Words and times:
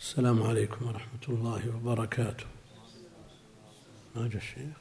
السلام 0.00 0.42
عليكم 0.42 0.86
ورحمة 0.86 1.24
الله 1.28 1.76
وبركاته. 1.76 2.44
ما 4.16 4.28
جاء 4.28 4.36
الشيخ؟ 4.36 4.76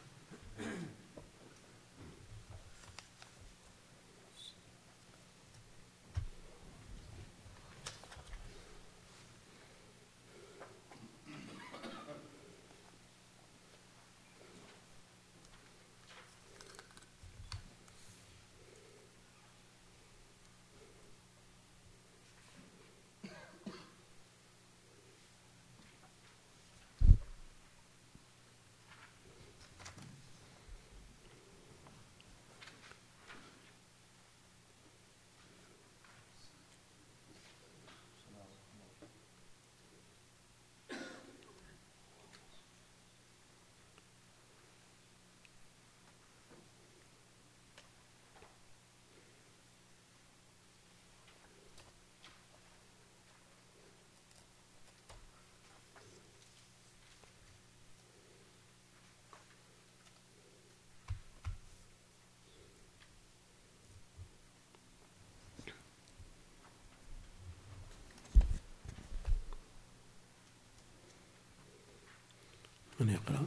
من 73.00 73.10
يقرأ 73.10 73.46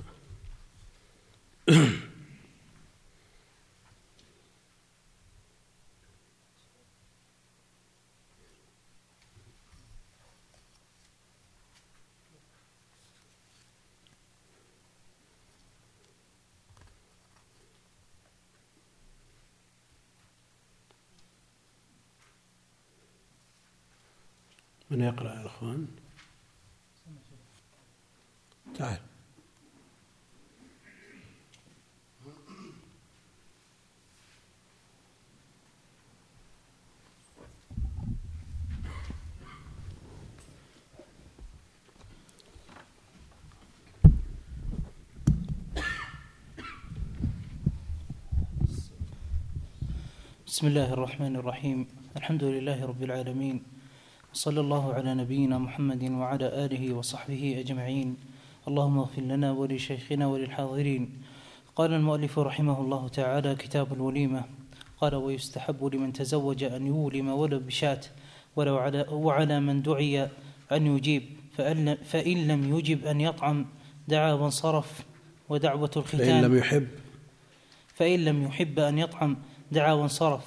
من 24.91 25.01
يقرأ 25.01 25.35
يا 25.35 25.47
أخوان. 25.47 25.87
تعال. 28.75 29.12
بسم 50.53 50.67
الله 50.67 50.93
الرحمن 50.93 51.37
الرحيم. 51.37 51.87
الحمد 52.17 52.45
لله 52.45 52.85
رب 52.85 53.03
العالمين. 53.03 53.63
وصلى 54.35 54.61
الله 54.61 54.95
على 54.95 55.15
نبينا 55.15 55.59
محمد 55.59 56.11
وعلى 56.11 56.47
آله 56.65 56.93
وصحبه 56.93 57.57
أجمعين. 57.65 58.17
اللهم 58.69 58.99
اغفر 58.99 59.23
لنا 59.23 59.53
ولشيخنا 59.53 60.27
وللحاضرين. 60.27 61.03
قال 61.77 61.93
المؤلف 61.93 62.39
رحمه 62.39 62.81
الله 62.81 63.09
تعالى 63.09 63.55
كتاب 63.55 63.93
الوليمة. 63.93 64.45
قال 65.01 65.15
ويستحب 65.15 65.85
لمن 65.85 66.13
تزوج 66.13 66.65
أن 66.65 66.87
يولم 66.87 67.29
ولو 67.29 67.59
بشاة 67.59 68.01
ولو 68.57 68.77
على 68.77 69.07
وعلى 69.09 69.61
من 69.61 69.83
دعي 69.83 70.29
أن 70.73 70.87
يجيب 70.87 71.23
فإن, 71.57 71.97
فإن 72.05 72.49
لم 72.49 72.77
يجب 72.77 73.07
أن 73.07 73.21
يطعم 73.21 73.67
دعا 74.09 74.33
وانصرف. 74.33 75.05
ودعوة 75.49 75.91
الختان. 75.97 76.29
فإن 76.29 76.45
لم 76.45 76.57
يحب. 76.57 76.89
فإن 77.95 78.25
لم 78.25 78.43
يحب 78.43 78.79
أن 78.79 78.99
يطعم 78.99 79.37
دعا 79.73 79.93
وانصرف 79.93 80.45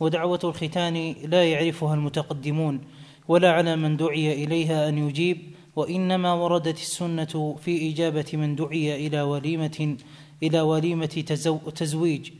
ودعوة 0.00 0.40
الختان 0.44 1.14
لا 1.24 1.50
يعرفها 1.50 1.94
المتقدمون 1.94 2.80
ولا 3.28 3.52
على 3.52 3.76
من 3.76 3.96
دعي 3.96 4.44
إليها 4.44 4.88
أن 4.88 4.98
يجيب 4.98 5.38
وإنما 5.76 6.32
وردت 6.32 6.78
السنة 6.78 7.56
في 7.64 7.90
إجابة 7.90 8.26
من 8.32 8.56
دعي 8.56 9.06
إلى 9.06 9.22
وليمة 9.22 9.96
إلى 10.42 10.60
وليمة 10.60 11.24
تزو 11.26 11.56
تزويج 11.56 12.30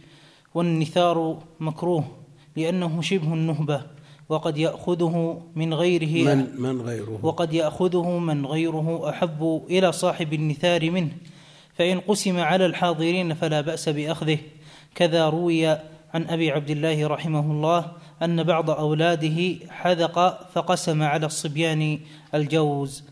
والنثار 0.54 1.42
مكروه 1.60 2.04
لأنه 2.56 3.02
شبه 3.02 3.34
النهبة 3.34 3.82
وقد 4.28 4.58
يأخذه 4.58 5.42
من 5.54 5.74
غيره 5.74 6.34
من 6.34 6.60
من 6.60 6.80
غيره. 6.80 7.18
وقد 7.22 7.52
يأخذه 7.54 8.18
من 8.18 8.46
غيره 8.46 9.10
أحب 9.10 9.62
إلى 9.70 9.92
صاحب 9.92 10.32
النثار 10.32 10.90
منه 10.90 11.12
فإن 11.74 12.00
قسم 12.00 12.38
على 12.38 12.66
الحاضرين 12.66 13.34
فلا 13.34 13.60
بأس 13.60 13.88
بأخذه 13.88 14.38
كذا 14.94 15.28
روي 15.28 15.78
عن 16.16 16.24
أبي 16.24 16.50
عبد 16.50 16.70
الله 16.70 17.06
رحمه 17.06 17.50
الله 17.52 17.92
أن 18.22 18.42
بعض 18.42 18.70
أولاده 18.70 19.68
حذق 19.68 20.48
فقسم 20.52 21.02
على 21.02 21.26
الصبيان 21.26 22.00
الجوز. 22.34 23.02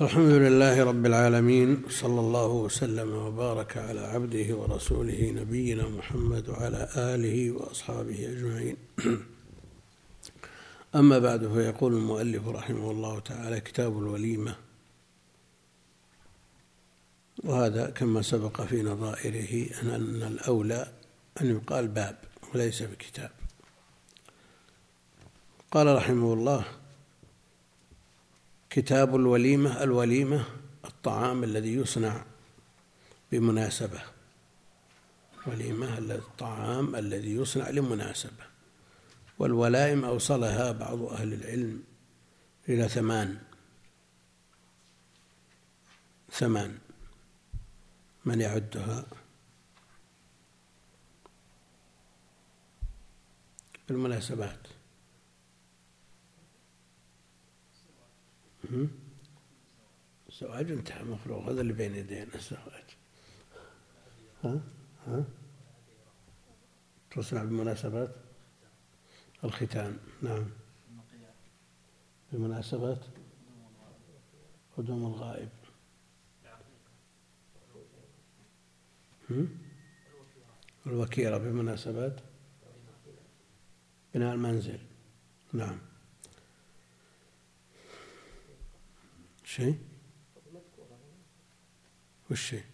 الحمد 0.00 0.30
لله 0.30 0.84
رب 0.84 1.06
العالمين 1.06 1.82
صلى 1.88 2.20
الله 2.20 2.46
وسلم 2.46 3.14
وبارك 3.14 3.76
على 3.76 4.00
عبده 4.00 4.56
ورسوله 4.56 5.30
نبينا 5.30 5.88
محمد 5.88 6.48
وعلى 6.48 6.88
آله 6.96 7.50
وأصحابه 7.50 8.18
أجمعين. 8.32 8.76
أما 10.94 11.18
بعد 11.18 11.48
فيقول 11.48 11.92
المؤلف 11.94 12.48
رحمه 12.48 12.90
الله 12.90 13.18
تعالى 13.18 13.60
كتاب 13.60 13.98
الوليمة. 13.98 14.54
وهذا 17.44 17.90
كما 17.90 18.22
سبق 18.22 18.62
في 18.62 18.82
نظائره 18.82 19.66
أن 19.82 20.22
الأولى 20.22 20.97
أن 21.40 21.56
يقال 21.56 21.88
باب 21.88 22.18
وليس 22.54 22.82
بكتاب. 22.82 23.30
قال 25.70 25.96
رحمه 25.96 26.32
الله 26.32 26.64
كتاب 28.70 29.16
الوليمة 29.16 29.82
الوليمة 29.82 30.44
الطعام 30.84 31.44
الذي 31.44 31.74
يصنع 31.74 32.24
بمناسبة. 33.32 34.02
وليمة 35.46 35.98
الطعام 35.98 36.96
الذي 36.96 37.36
يصنع 37.36 37.70
لمناسبة. 37.70 38.44
والولائم 39.38 40.04
أوصلها 40.04 40.72
بعض 40.72 41.02
أهل 41.02 41.32
العلم 41.32 41.82
إلى 42.68 42.88
ثمان. 42.88 43.38
ثمان. 46.32 46.78
من 48.24 48.40
يعدها؟ 48.40 49.06
بالمناسبات 53.88 54.68
الزواج 60.28 60.70
انتهى 60.70 61.04
مفروغ 61.04 61.50
هذا 61.50 61.60
اللي 61.60 61.72
بين 61.72 61.94
يدينا 61.94 62.34
الزواج 62.34 62.96
ها؟ 64.44 64.60
ها؟ 65.06 65.24
تصنع 67.10 67.44
بمناسبات 67.44 68.14
الختان 69.44 69.98
نعم. 70.22 70.46
بمناسبات 72.32 73.04
قدوم 74.76 75.06
الغائب. 75.06 75.48
الوكيرة 80.86 81.38
بمناسبات 81.38 82.20
بناء 84.14 84.34
المنزل. 84.34 84.78
نعم. 85.52 85.78
شيء؟ 89.44 89.78
وش 92.30 92.48
شيء؟ 92.50 92.64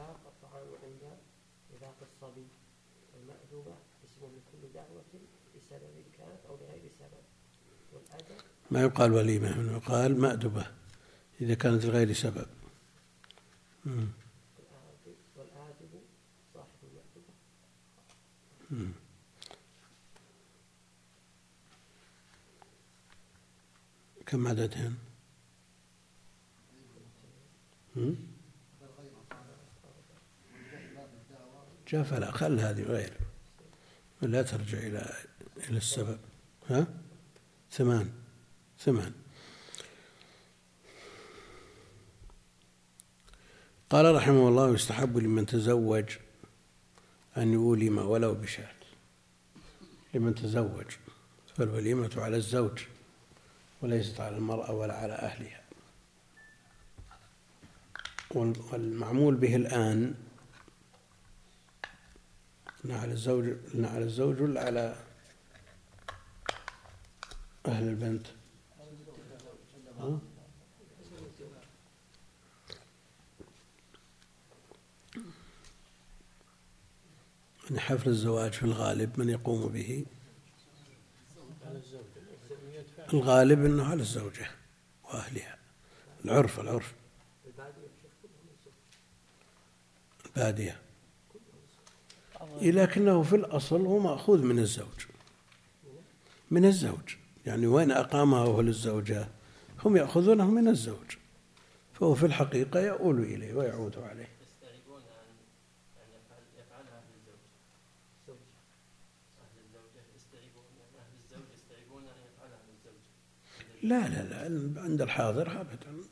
والحذاق 0.00 0.20
الطعام 0.26 0.68
عند 0.82 1.18
حذاق 1.70 1.96
الصبي 2.02 2.48
والمأذوبة 3.14 3.76
اسم 4.04 4.20
لكل 4.26 4.72
دعوة 4.74 5.04
بسبب 5.56 6.04
كانت 6.18 6.46
أو 6.48 6.56
لغير 6.56 6.90
سبب. 6.98 7.24
والأدب؟ 7.92 8.40
ما 8.70 8.82
يقال 8.82 9.12
وليمة 9.12 9.72
يقال 9.76 10.20
مأدبة 10.20 10.66
إذا 11.40 11.54
كانت 11.54 11.84
لغير 11.84 12.12
سبب. 12.12 12.46
والآدب 15.36 16.00
صاحب 16.54 16.78
المأدبة 16.82 17.32
كم 24.26 24.48
عددهن؟ 24.48 24.94
جاء 31.90 32.02
فلا 32.02 32.30
خل 32.30 32.60
هذه 32.60 32.82
غير. 32.82 33.12
لا 34.22 34.42
ترجع 34.42 34.78
إلى 34.78 35.14
إلى 35.68 35.76
السبب. 35.76 36.18
ها؟ 36.68 36.86
ثمان 37.72 38.12
ثمان. 38.78 39.12
قال 43.90 44.14
رحمه 44.14 44.48
الله 44.48 44.74
يستحب 44.74 45.18
لمن 45.18 45.46
تزوج 45.46 46.10
أن 47.36 47.52
يولم 47.52 47.98
ولو 47.98 48.34
بشاة. 48.34 48.74
لمن 50.14 50.34
تزوج 50.34 50.86
فالوليمة 51.56 52.10
على 52.16 52.36
الزوج 52.36 52.78
وليست 53.82 54.20
على 54.20 54.36
المرأة 54.36 54.72
ولا 54.72 54.94
على 54.94 55.12
أهلها. 55.12 55.60
والمعمول 58.30 59.34
به 59.34 59.56
الآن 59.56 60.14
على 62.84 63.12
الزوج 63.12 63.56
على 63.74 64.04
الزوج 64.04 64.40
ولا 64.40 64.64
على 64.64 64.96
أهل 67.66 67.88
البنت. 67.88 68.26
من 77.70 77.80
حفل 77.80 78.08
الزواج 78.08 78.52
في 78.52 78.62
الغالب 78.62 79.18
من 79.20 79.28
يقوم 79.28 79.68
به؟ 79.68 80.06
الغالب 83.14 83.64
أنه 83.64 83.84
على 83.84 84.00
الزوجة 84.00 84.50
وأهلها. 85.04 85.58
العرف 86.24 86.60
العرف. 86.60 86.94
البادية. 90.26 90.89
لكنه 92.62 93.22
في 93.22 93.36
الأصل 93.36 93.86
هو 93.86 93.98
مأخوذ 93.98 94.42
من 94.42 94.58
الزوج. 94.58 95.06
من 96.50 96.64
الزوج. 96.64 97.16
يعني 97.46 97.66
وين 97.66 97.90
أقامه 97.90 98.38
هو 98.38 98.60
للزوجة 98.60 99.28
هم 99.84 99.96
يأخذونه 99.96 100.50
من 100.50 100.68
الزوج. 100.68 101.16
فهو 101.94 102.14
في 102.14 102.26
الحقيقة 102.26 102.80
يؤول 102.80 103.18
إليه 103.22 103.54
ويعود 103.54 103.98
عليه. 103.98 104.28
لا 113.82 114.08
لا 114.08 114.22
لا 114.22 114.82
عند 114.82 115.02
الحاضر 115.02 115.60
أبدا. 115.60 116.04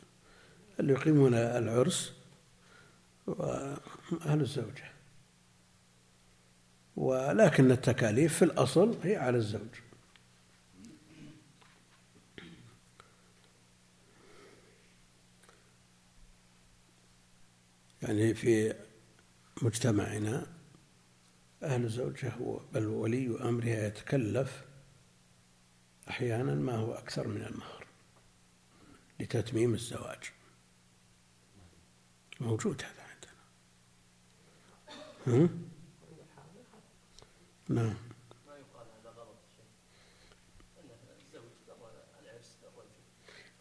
اللي 0.81 0.93
يقيمون 0.93 1.35
العرس 1.35 2.13
وأهل 3.27 4.41
الزوجة. 4.41 4.98
ولكن 6.99 7.71
التكاليف 7.71 8.35
في 8.35 8.45
الأصل 8.45 8.99
هي 9.03 9.17
على 9.17 9.37
الزوج. 9.37 9.69
يعني 18.03 18.35
في 18.35 18.75
مجتمعنا 19.63 20.47
أهل 21.63 21.85
الزوجة 21.85 22.33
بل 22.73 22.87
ولي 22.87 23.49
أمرها 23.49 23.87
يتكلف 23.87 24.65
أحيانا 26.11 26.55
ما 26.55 26.77
هو 26.77 26.93
أكثر 26.93 27.29
من 27.29 27.43
المهر 27.43 27.87
لتتميم 29.21 29.75
الزواج. 29.75 30.33
موجود 32.41 32.83
هذا 32.83 33.03
عندنا. 35.27 35.68
نعم. 37.69 37.87
ما 37.87 37.95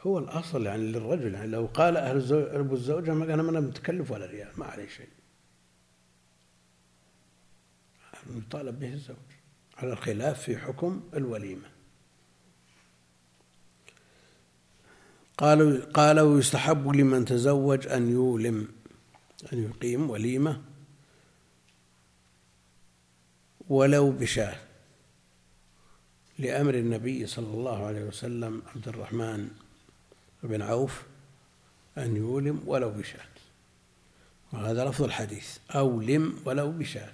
هو 0.01 0.19
الأصل 0.19 0.65
يعني 0.65 0.83
للرجل 0.91 1.33
يعني 1.33 1.47
لو 1.47 1.65
قال 1.65 1.97
أهل 1.97 2.15
الزوج 2.15 2.43
أبو 2.43 2.75
الزوجة 2.75 3.13
ما 3.13 3.25
كان 3.25 3.39
أنا 3.39 3.59
متكلف 3.59 4.11
ولا 4.11 4.25
ريال 4.25 4.51
ما 4.57 4.65
عليه 4.65 4.87
شيء. 4.87 5.09
يطالب 8.35 8.79
به 8.79 8.93
الزوج 8.93 9.17
على 9.77 9.93
الخلاف 9.93 10.41
في 10.41 10.57
حكم 10.57 11.09
الوليمة. 11.13 11.69
قالوا 15.37 15.85
قال 15.85 16.19
ويستحب 16.19 16.87
لمن 16.87 17.25
تزوج 17.25 17.87
أن 17.87 18.09
يولم 18.11 18.67
أن 19.53 19.63
يقيم 19.63 20.09
وليمة. 20.09 20.66
ولو 23.69 24.11
بشاة. 24.11 24.55
لأمر 26.39 26.73
النبي 26.75 27.27
صلى 27.27 27.53
الله 27.53 27.85
عليه 27.85 28.03
وسلم 28.03 28.61
عبد 28.75 28.87
الرحمن 28.87 29.49
بن 30.43 30.61
عوف 30.61 31.03
أن 31.97 32.15
يولم 32.15 32.63
ولو 32.65 32.89
بشاة. 32.89 33.27
وهذا 34.53 34.85
لفظ 34.85 35.03
الحديث. 35.03 35.57
أو 35.71 36.01
لم 36.01 36.39
ولو 36.45 36.71
بشاة. 36.71 37.11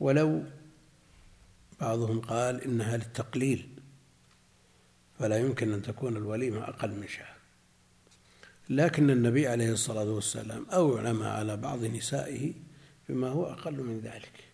ولو 0.00 0.44
بعضهم 1.80 2.20
قال 2.20 2.64
إنها 2.64 2.96
للتقليل 2.96 3.68
فلا 5.18 5.38
يمكن 5.38 5.72
أن 5.72 5.82
تكون 5.82 6.16
الوليمة 6.16 6.64
أقل 6.64 6.90
من 6.90 7.08
شاة. 7.08 7.34
لكن 8.68 9.10
النبي 9.10 9.48
عليه 9.48 9.72
الصلاة 9.72 10.04
والسلام 10.04 10.66
أوعلم 10.70 11.22
على 11.22 11.56
بعض 11.56 11.84
نسائه 11.84 12.52
بما 13.08 13.28
هو 13.28 13.46
أقل 13.46 13.82
من 13.82 14.00
ذلك. 14.00 14.53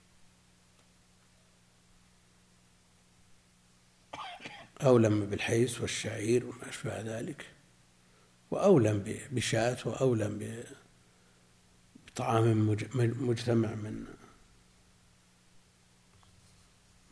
أولم 4.80 5.26
بالحيس 5.26 5.80
والشعير 5.80 6.46
وما 6.46 6.68
أشبه 6.68 7.00
ذلك 7.00 7.46
وأولم 8.50 9.18
بشاة 9.30 9.76
وأولم 9.84 10.64
بطعام 12.06 12.68
مجتمع 13.20 13.74
من 13.74 14.04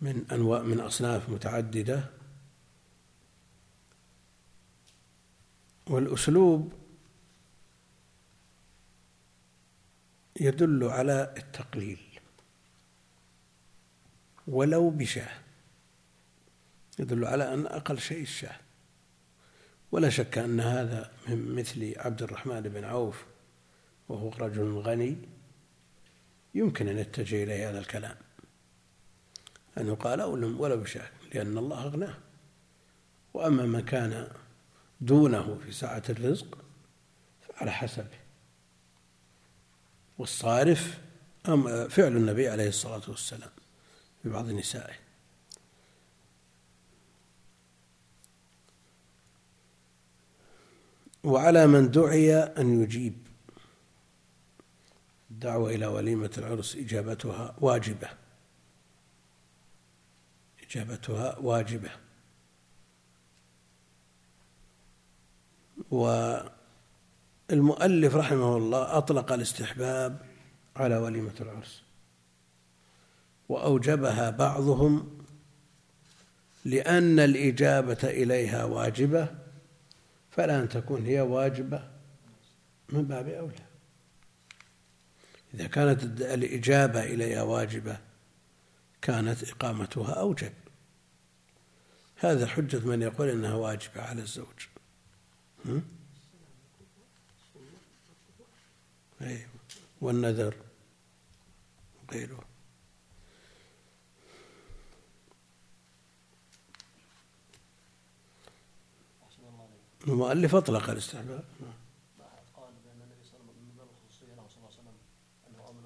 من 0.01 0.25
أنواع 0.33 0.63
من 0.63 0.81
أصناف 0.81 1.29
متعددة. 1.29 2.05
والأسلوب 5.87 6.73
يدل 10.41 10.85
على 10.85 11.35
التقليل 11.37 11.99
ولو 14.49 14.91
بشاة. 14.91 15.48
يدل 16.99 17.25
على 17.25 17.55
أن 17.55 17.67
أقل 17.67 17.99
شيء 17.99 18.23
الشاة. 18.23 18.57
ولا 19.93 20.11
شك 20.11 20.39
أن 20.39 20.61
هذا 20.61 21.13
من 21.29 21.55
مثل 21.55 21.95
عبد 21.97 22.23
الرحمن 22.23 22.61
بن 22.61 22.85
عوف 22.85 23.25
وهو 24.09 24.31
رجل 24.31 24.79
غني 24.79 25.17
يمكن 26.55 26.89
أن 26.89 26.99
يتجه 26.99 27.45
إليه 27.45 27.71
هذا 27.71 27.79
الكلام. 27.79 28.17
أن 29.79 29.87
يقال 29.87 30.21
أولم 30.21 30.61
ولو 30.61 30.77
بشاه 30.77 31.11
لأن 31.35 31.59
الله 31.59 31.85
أغناه. 31.85 32.15
وأما 33.35 33.67
من 33.67 33.81
كان 33.81 34.29
دونه 35.01 35.59
في 35.65 35.73
سعة 35.73 36.03
الرزق 36.09 36.59
فعلى 37.49 37.73
حسبه. 37.73 38.19
والصارف 40.19 40.99
فعل 41.89 42.17
النبي 42.17 42.49
عليه 42.49 42.69
الصلاة 42.69 43.03
والسلام 43.09 43.51
في 44.23 44.29
بعض 44.29 44.49
نسائه. 44.49 44.95
وعلى 51.25 51.67
من 51.67 51.91
دعي 51.91 52.35
أن 52.35 52.83
يجيب. 52.83 53.15
الدعوة 55.31 55.71
إلى 55.71 55.87
وليمة 55.87 56.31
العرس 56.39 56.77
إجابتها 56.77 57.55
واجبة. 57.61 58.09
إجابتها 60.63 61.39
واجبة. 61.39 61.91
والمؤلف 67.51 68.15
رحمه 68.15 68.57
الله 68.57 68.99
أطلق 68.99 69.33
الاستحباب 69.33 70.27
على 70.77 70.97
وليمة 70.97 71.35
العرس. 71.41 71.83
وأوجبها 73.49 74.31
بعضهم 74.31 75.19
لأن 76.65 77.21
الإجابة 77.21 77.99
إليها 78.05 78.65
واجبة 78.65 79.29
فلا 80.39 80.61
أن 80.61 80.69
تكون 80.69 81.07
هي 81.07 81.21
واجبة 81.21 81.91
من 82.89 83.03
باب 83.05 83.29
أولى. 83.29 83.67
إذا 85.55 85.67
كانت 85.67 86.03
الإجابة 86.21 87.03
إليها 87.03 87.43
واجبة 87.43 87.99
كانت 89.03 89.51
إقامتها 89.51 90.13
أوجب. 90.13 90.53
هذا 92.17 92.47
حجة 92.47 92.79
من 92.79 93.03
يقول 93.03 93.29
إنها 93.29 93.55
واجبة 93.55 94.03
على 94.03 94.23
الزوج. 94.23 94.67
أيوه 99.21 99.49
والنذر 100.01 100.55
وغيره 102.09 102.41
المؤلف 102.41 102.49
أطلق 102.49 102.49
الاستحباب 105.19 105.27
قال 109.19 109.27
بأن 109.27 109.27
النبي 109.29 109.37
صلى 109.39 109.47
الله 109.47 109.49
عليه 109.49 109.49
وسلم 109.49 109.49
من 109.49 109.49
باب 109.49 109.49
الخصوصية 109.49 109.49
له 109.49 109.49
صلى 109.49 109.49
الله 109.49 109.63
عليه 109.63 109.73
وسلم 109.73 109.98
أنه 109.98 109.98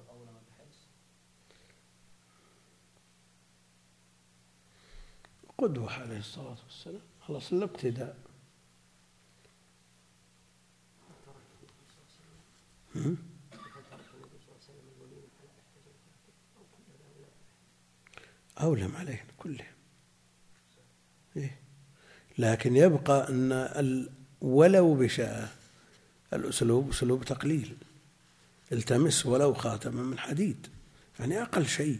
أولى 0.09 0.31
من 0.31 0.43
بحيث 0.49 0.77
قدوة 5.57 5.93
عليه 5.93 6.19
الصلاة 6.19 6.57
والسلام. 6.63 7.01
خلاص 7.21 7.53
الابتداء 7.53 8.17
أولم 18.61 18.95
عليهم 18.95 19.27
كلهم. 19.37 19.73
إيه؟ 21.37 21.62
لكن 22.37 22.75
يبقى 22.75 23.29
أن 23.29 24.07
ولو 24.41 24.93
بشاء 24.93 25.49
الأسلوب 26.33 26.89
أسلوب 26.89 27.25
تقليل. 27.25 27.75
التمس 28.71 29.25
ولو 29.25 29.53
خاتما 29.53 30.03
من 30.03 30.19
حديد. 30.19 30.67
يعني 31.19 31.41
أقل 31.41 31.65
شيء. 31.65 31.99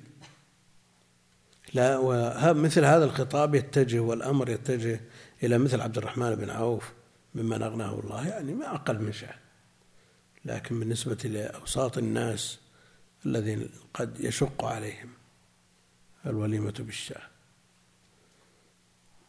لا 1.74 2.54
مثل 2.54 2.86
هذا 2.86 3.06
الخطاب 3.06 3.56
يتجه 3.56 4.00
والأمر 4.00 4.50
يتجه 4.50 5.02
إلى 5.44 5.58
مثل 5.58 5.82
عبد 5.82 5.98
الرحمن 5.98 6.36
بن 6.36 6.50
عوف 6.50 6.92
ممن 7.36 7.64
أغناه 7.64 8.00
الله. 8.00 8.28
يعني 8.28 8.54
ما 8.54 8.76
أقل 8.76 9.02
من 9.02 9.12
شاء 9.12 9.40
لكن 10.46 10.80
بالنسبة 10.80 11.30
لأوساط 11.30 11.98
الناس 11.98 12.60
الذين 13.26 13.70
قد 13.94 14.20
يشق 14.20 14.66
عليهم 14.66 15.10
الوليمة 16.26 16.74
بالشاه. 16.80 17.22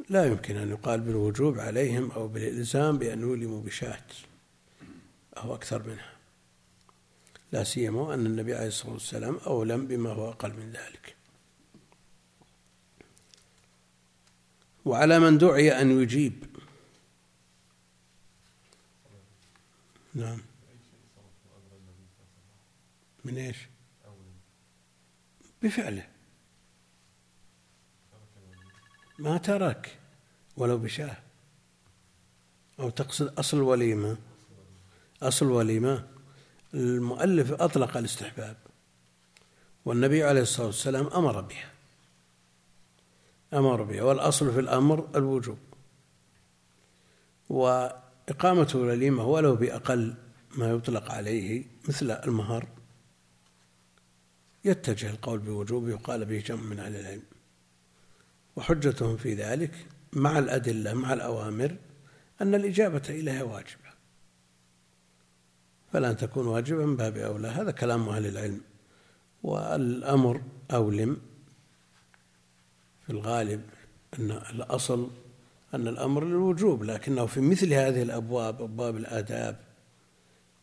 لا 0.09 0.27
يمكن 0.27 0.57
أن 0.57 0.71
يقال 0.71 1.01
بالوجوب 1.01 1.59
عليهم 1.59 2.11
أو 2.11 2.29
بالإلزام 2.29 2.99
بأن 2.99 3.21
يولموا 3.21 3.63
بشاة 3.63 4.07
أو 5.37 5.55
أكثر 5.55 5.83
منها. 5.83 6.13
لا 7.53 7.65
سيما 7.65 8.15
أن 8.15 8.27
النبي 8.27 8.55
عليه 8.55 8.67
الصلاة 8.67 8.93
والسلام 8.93 9.37
أولم 9.37 9.87
بما 9.87 10.11
هو 10.11 10.31
أقل 10.31 10.53
من 10.53 10.73
ذلك. 10.73 11.17
وعلى 14.85 15.19
من 15.19 15.39
دعي 15.39 15.81
أن 15.81 16.03
يجيب. 16.03 16.45
نعم. 20.15 20.41
من 23.25 23.39
إيش؟ 23.39 23.57
بفعله. 25.63 26.14
ما 29.19 29.39
ترك 29.39 29.99
ولو 30.57 30.79
بشاه. 30.79 31.17
أو 32.81 32.91
تقصد 32.91 33.39
أصل 33.39 33.57
الوليمة. 33.57 34.17
أصل 35.23 35.47
الوليمة 35.47 36.09
المؤلف 36.75 37.53
أطلق 37.53 37.97
الاستحباب 37.97 38.57
والنبي 39.85 40.25
عليه 40.25 40.43
الصلاة 40.43 40.67
والسلام 40.67 41.07
أمر 41.07 41.41
بها. 41.41 41.73
أمر 43.55 43.83
بها 43.83 44.03
والأصل 44.03 44.53
في 44.53 44.61
الأمر 44.61 45.09
الوجوب. 45.17 45.59
وإقامة 47.49 48.69
الوليمة 48.75 49.25
ولو 49.25 49.57
بأقل 49.57 50.15
ما 50.57 50.71
يطلق 50.71 51.11
عليه 51.11 51.65
مثل 51.89 52.11
المهر. 52.11 52.67
يتجه 54.65 55.11
القول 55.11 55.39
بوجوبه 55.39 55.95
وقال 55.95 56.25
به 56.25 56.39
جمع 56.39 56.63
من 56.63 56.81
أهل 56.81 56.97
العلم. 56.97 57.34
وحجتهم 58.57 59.17
في 59.17 59.35
ذلك 59.35 59.87
مع 60.13 60.39
الأدلة 60.39 60.95
مع 60.95 61.13
الأوامر 61.13 61.77
أن 62.41 62.55
الإجابة 62.55 63.03
إليها 63.09 63.43
واجبة. 63.43 63.95
فلا 65.93 66.11
أن 66.11 66.17
تكون 66.17 66.47
واجبة 66.47 66.87
من 66.87 66.97
باب 66.97 67.17
أولى. 67.17 67.49
هذا 67.49 67.71
كلام 67.71 68.09
أهل 68.09 68.27
العلم. 68.27 68.61
والأمر 69.43 70.43
أولم 70.71 71.17
في 73.07 73.13
الغالب 73.13 73.63
أن 74.19 74.31
الأصل 74.31 75.11
أن 75.75 75.89
الأمر 75.89 76.25
للوجوب 76.25 76.85
لكنه 76.85 77.27
في 77.27 77.41
مثل 77.41 77.73
هذه 77.73 78.03
الأبواب 78.03 78.63
أبواب 78.63 78.97
الآداب 78.97 79.57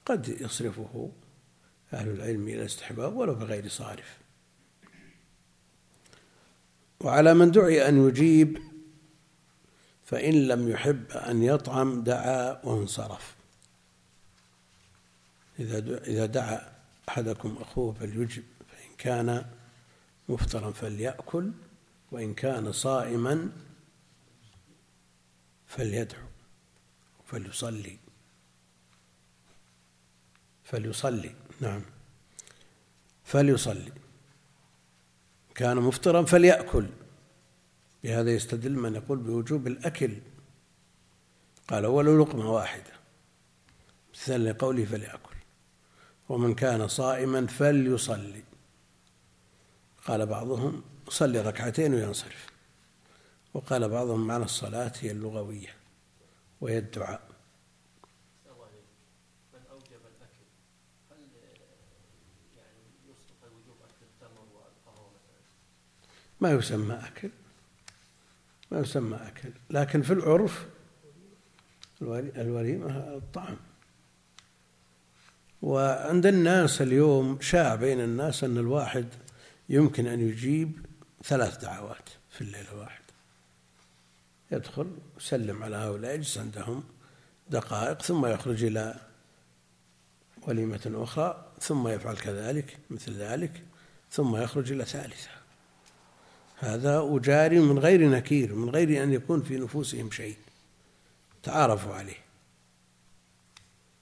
قد 0.06 0.28
يصرفه 0.28 1.12
أهل 1.94 2.10
العلم 2.10 2.48
إلى 2.48 2.60
الاستحباب 2.60 3.16
ولو 3.16 3.36
بغير 3.36 3.68
صارف. 3.68 4.21
وعلى 7.04 7.34
من 7.34 7.52
دعي 7.52 7.88
أن 7.90 8.08
يجيب 8.08 8.58
فإن 10.06 10.48
لم 10.48 10.70
يحب 10.70 11.12
أن 11.12 11.44
يطعم 11.44 12.04
دعا 12.04 12.66
وانصرف. 12.66 13.36
إذا 15.60 16.04
إذا 16.08 16.26
دعا 16.26 16.72
أحدكم 17.10 17.58
أخوه 17.62 17.94
فليجب 17.94 18.44
فإن 18.72 18.96
كان 18.98 19.46
مفطرا 20.30 20.72
فليأكل 20.72 21.52
وإن 22.12 22.34
كان 22.34 22.72
صائما 22.72 23.52
فليدعو 25.68 26.28
فليصلي. 27.26 27.98
فليصلي 30.64 31.36
نعم. 31.62 31.82
فليصلي. 33.24 33.92
كان 35.56 35.78
مفطرا 35.78 36.26
فليأكل. 36.26 36.90
بهذا 38.04 38.32
يستدل 38.32 38.72
من 38.72 38.96
يقول 38.96 39.18
بوجوب 39.18 39.68
الأكل. 39.68 40.18
قال 41.68 41.86
ولو 41.86 42.22
لقمة 42.22 42.52
واحدة. 42.52 42.92
مثال 44.14 44.46
لقوله 44.46 44.86
فليأكل. 44.86 45.36
ومن 46.30 46.56
كان 46.56 46.88
صائما 46.88 47.48
فليصلي. 47.48 48.44
قال 50.06 50.26
بعضهم 50.26 50.84
صلي 51.10 51.42
ركعتين 51.42 51.94
وينصرف. 51.94 52.48
وقال 53.54 53.90
بعضهم 53.90 54.28
معنى 54.28 54.44
الصلاة 54.44 54.92
هي 55.00 55.12
اللغوية 55.12 55.76
وهي 56.62 56.78
الدعاء. 56.78 57.31
ما 66.42 66.52
يسمى 66.52 66.96
أكل. 66.96 67.30
ما 68.72 68.80
يسمى 68.80 69.16
أكل. 69.16 69.50
لكن 69.70 70.02
في 70.02 70.14
العرف 70.14 70.66
الوليمة 72.02 73.16
الطعام 73.16 73.58
وعند 75.62 76.26
الناس 76.26 76.82
اليوم 76.82 77.42
شاع 77.42 77.76
بين 77.76 78.00
الناس 78.00 78.44
أن 78.44 78.58
الواحد 78.58 79.06
يمكن 79.70 80.08
أن 80.08 80.30
يجيب 80.30 80.86
ثلاث 81.24 81.58
دعوات 81.58 82.10
في 82.30 82.42
الليلة 82.42 82.72
الواحدة 82.72 83.06
يدخل 84.52 84.92
يسلم 85.18 85.64
على 85.64 85.76
هؤلاء 85.76 86.16
يجلس 86.16 86.38
عندهم 86.38 86.84
دقائق 87.50 88.02
ثم 88.02 88.26
يخرج 88.26 88.64
إلى 88.64 88.96
وليمة 90.42 90.92
أخرى 90.96 91.52
ثم 91.60 91.88
يفعل 91.88 92.16
كذلك 92.16 92.78
مثل 92.90 93.14
ذلك 93.14 93.64
ثم 94.12 94.36
يخرج 94.36 94.72
إلى 94.72 94.86
ثالثة. 94.86 95.41
هذا 96.62 97.10
أجاري 97.16 97.60
من 97.60 97.80
غير 97.80 98.10
نكير 98.10 98.56
من 98.56 98.70
غير 98.70 99.04
أن 99.04 99.14
يكون 99.14 99.44
في 99.44 99.58
نفوسهم 99.58 100.12
شيء. 100.12 100.36
تعارفوا 101.44 101.94
عليه. 101.94 102.18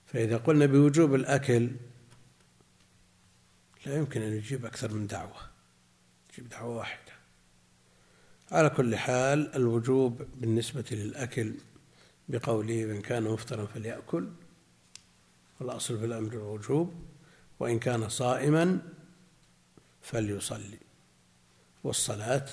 فإذا 0.06 0.38
قلنا 0.38 0.66
بوجوب 0.66 1.16
الأكل 1.16 1.70
لا 3.86 3.96
يمكن 3.96 4.22
أن 4.22 4.34
يجيب 4.34 4.66
أكثر 4.66 4.94
من 4.94 5.08
دعوة. 5.08 5.42
يجيب 6.34 6.50
دعوة 6.50 6.78
واحدة. 6.78 7.12
على 8.52 8.70
كل 8.70 8.96
حال 8.96 9.56
الوجوب 9.56 10.22
بالنسبة 10.36 10.86
للأكل 10.92 11.54
بقوله 12.30 12.84
إن 12.84 13.02
كان 13.02 13.24
مفطرا 13.24 13.66
فليأكل. 13.66 14.28
والأصل 15.60 16.00
في 16.00 16.06
الأمر 16.06 16.34
الوجوب. 16.34 16.94
وإن 17.60 17.80
كان 17.80 18.10
صائما 18.10 18.80
فليصلي. 20.02 20.89
والصلاة 21.84 22.46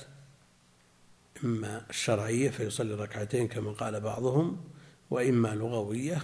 إما 1.45 1.91
الشرعية 1.91 2.51
فيصلي 2.51 2.95
ركعتين 2.95 3.49
كما 3.49 3.73
قال 3.73 4.01
بعضهم 4.01 4.65
وإما 5.11 5.49
لغوية 5.49 6.23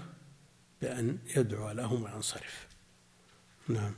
بأن 0.82 1.18
يدعو 1.36 1.70
لهم 1.70 2.02
وينصرف. 2.02 2.68
نعم. 3.68 3.94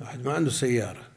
واحد 0.00 0.24
ما 0.24 0.32
عنده 0.32 0.50
سيارة. 0.50 1.09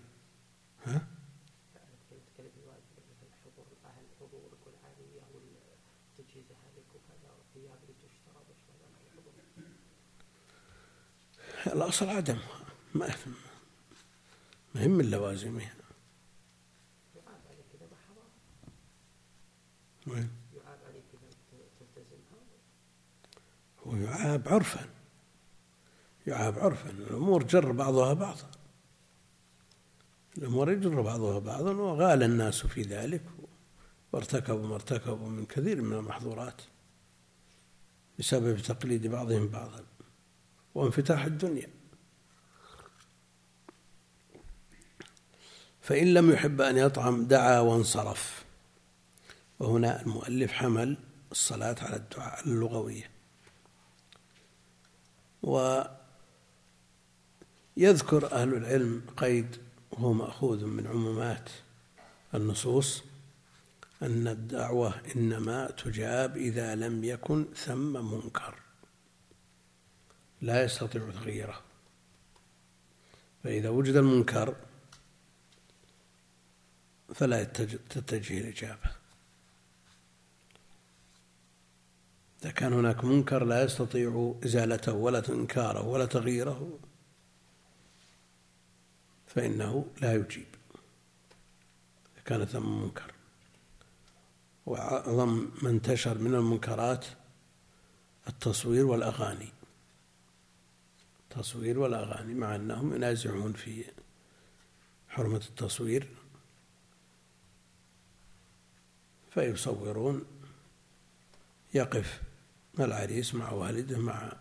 الأصل 11.67 12.09
عدم. 12.09 12.37
ما 12.95 13.15
ما 14.75 14.81
هي 14.81 14.87
من 14.87 15.11
لوازمها 15.11 15.73
وين؟ 20.07 20.29
هو 23.87 23.95
يعاب 23.95 24.47
عرفا. 24.47 24.89
يعاب 26.27 26.59
عرفا. 26.59 26.89
الأمور 26.89 27.43
جر 27.43 27.71
بعضها 27.71 28.13
بعضا. 28.13 28.51
الأمور 30.37 30.71
يجر 30.71 31.01
بعضها 31.01 31.39
بعضا 31.39 31.71
وغال 31.71 32.23
الناس 32.23 32.65
في 32.65 32.81
ذلك. 32.81 33.23
وارتكبوا 34.13 34.67
ما 34.67 34.75
ارتكبوا 34.75 35.29
من 35.29 35.45
كثير 35.45 35.81
من 35.81 35.93
المحظورات 35.97 36.61
بسبب 38.19 38.57
تقليد 38.57 39.07
بعضهم 39.07 39.47
بعضا 39.47 39.83
وانفتاح 40.75 41.25
الدنيا. 41.25 41.69
فإن 45.81 46.13
لم 46.13 46.31
يحب 46.31 46.61
أن 46.61 46.77
يطعم 46.77 47.25
دعا 47.25 47.59
وانصرف. 47.59 48.45
وهنا 49.59 50.01
المؤلف 50.01 50.51
حمل 50.51 50.97
الصلاة 51.31 51.75
على 51.81 51.95
الدعاء 51.95 52.47
اللغوية 52.47 53.11
ويذكر 57.73 58.31
أهل 58.31 58.53
العلم 58.53 59.01
قيد 59.17 59.57
وهو 59.91 60.13
مأخوذ 60.13 60.65
من 60.65 60.87
عمومات 60.87 61.49
النصوص. 62.35 63.03
أن 64.01 64.27
الدعوة 64.27 65.01
إنما 65.15 65.71
تجاب 65.71 66.37
إذا 66.37 66.75
لم 66.75 67.03
يكن 67.03 67.45
ثم 67.55 68.11
منكر. 68.13 68.55
لا 70.41 70.63
يستطيع 70.63 71.11
تغييره. 71.11 71.61
فإذا 73.43 73.69
وجد 73.69 73.95
المنكر 73.95 74.55
فلا 77.15 77.43
تتجه 77.89 78.37
الإجابة 78.37 78.91
إذا 82.41 82.51
كان 82.51 82.73
هناك 82.73 83.03
منكر 83.03 83.45
لا 83.45 83.63
يستطيع 83.63 84.35
إزالته 84.45 84.93
ولا 84.93 85.29
إنكاره 85.29 85.87
ولا 85.87 86.05
تغييره 86.05 86.79
فإنه 89.27 89.85
لا 90.01 90.13
يجيب. 90.13 90.45
إذا 92.13 92.23
كان 92.25 92.45
ثم 92.45 92.81
منكر. 92.81 93.12
وأعظم 94.65 95.49
ما 95.61 95.69
انتشر 95.69 96.17
من 96.17 96.35
المنكرات 96.35 97.05
التصوير 98.27 98.85
والأغاني. 98.85 99.49
التصوير 101.23 101.79
والأغاني 101.79 102.33
مع 102.33 102.55
أنهم 102.55 102.95
ينازعون 102.95 103.53
في 103.53 103.85
حرمة 105.09 105.41
التصوير 105.49 106.07
فيصورون 109.33 110.25
يقف 111.73 112.21
العريس 112.79 113.35
مع 113.35 113.51
والده 113.51 113.97
مع 113.97 114.33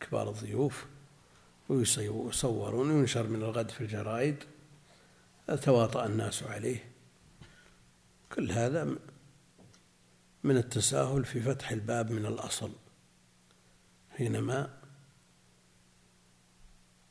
كبار 0.00 0.28
الضيوف 0.28 0.86
ويصورون 1.68 2.90
وينشر 2.90 3.26
من 3.26 3.42
الغد 3.42 3.70
في 3.70 3.80
الجرائد 3.80 4.36
تواطأ 5.62 6.06
الناس 6.06 6.42
عليه. 6.42 6.84
كل 8.32 8.52
هذا 8.52 8.96
من 10.44 10.56
التساهل 10.56 11.24
في 11.24 11.40
فتح 11.40 11.70
الباب 11.70 12.10
من 12.10 12.26
الأصل. 12.26 12.72
حينما 14.10 14.78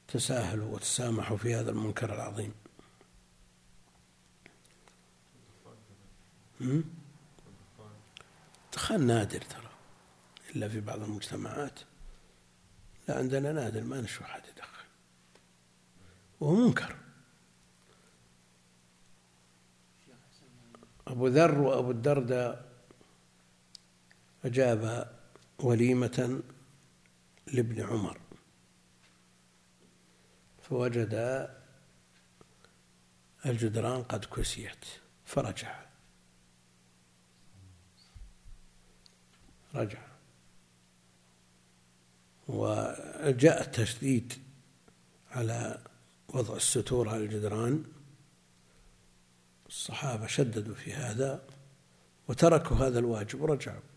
تساهلوا 0.08 0.74
وتسامحوا 0.74 1.38
في 1.38 1.56
هذا 1.56 1.72
المنكر 1.72 2.16
العظيم. 2.16 2.54
الدخان 8.66 9.08
نادر 9.08 9.42
ترى 9.42 9.70
إلا 10.56 10.70
في 10.70 10.80
بعض 10.80 11.02
المجتمعات. 11.02 11.80
لا 13.08 13.18
عندنا 13.18 13.52
نادر 13.52 13.84
ما 13.84 14.02
نشوف 14.02 14.24
أحد 14.24 14.42
يدخن 14.48 14.86
وهو 16.40 16.56
منكر. 16.56 16.98
أبو 21.08 21.28
ذر 21.28 21.60
وأبو 21.60 21.92
الدرداء 21.92 22.71
أجاب 24.46 25.12
وليمة 25.60 26.42
لابن 27.48 27.82
عمر 27.82 28.20
فوجد 30.62 31.48
الجدران 33.46 34.04
قد 34.04 34.26
كسيت 34.26 34.86
فرجع. 35.26 35.86
رجع. 39.76 40.02
وجاء 42.48 43.62
التشديد 43.62 44.34
على 45.32 45.84
وضع 46.30 46.56
الستور 46.56 47.10
على 47.10 47.26
الجدران. 47.26 47.84
الصحابة 49.68 50.28
شددوا 50.28 50.76
في 50.76 50.94
هذا 50.94 51.48
وتركوا 52.28 52.78
هذا 52.78 53.00
الواجب 53.00 53.42
ورجعوا. 53.42 53.91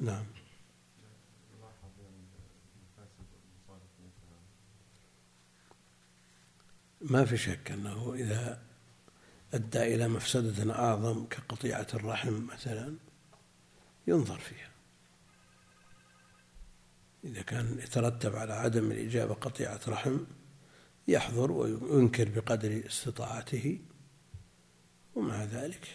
نعم. 0.00 0.24
ما 7.00 7.24
في 7.24 7.36
شك 7.36 7.70
أنه 7.70 8.14
إذا 8.14 8.62
أدى 9.54 9.94
إلى 9.94 10.08
مفسدة 10.08 10.74
أعظم 10.74 11.26
كقطيعة 11.26 11.86
الرحم 11.94 12.46
مثلا 12.46 12.96
ينظر 14.06 14.38
فيها. 14.38 14.70
إذا 17.24 17.42
كان 17.42 17.78
يترتب 17.78 18.36
على 18.36 18.52
عدم 18.52 18.92
الإجابة 18.92 19.34
قطيعة 19.34 19.80
رحم 19.88 20.18
يحضر 21.08 21.52
وينكر 21.52 22.28
بقدر 22.28 22.82
استطاعته 22.86 23.80
ومع 25.14 25.44
ذلك 25.44 25.88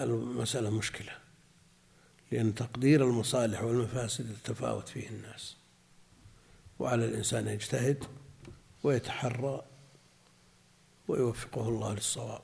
المسألة 0.00 0.70
مشكلة. 0.70 1.27
لأن 2.32 2.54
تقدير 2.54 3.04
المصالح 3.04 3.62
والمفاسد 3.62 4.30
يتفاوت 4.30 4.88
فيه 4.88 5.08
الناس. 5.08 5.56
وعلى 6.78 7.04
الإنسان 7.04 7.48
يجتهد 7.48 8.04
ويتحرى 8.82 9.64
ويوفقه 11.08 11.68
الله 11.68 11.94
للصواب. 11.94 12.42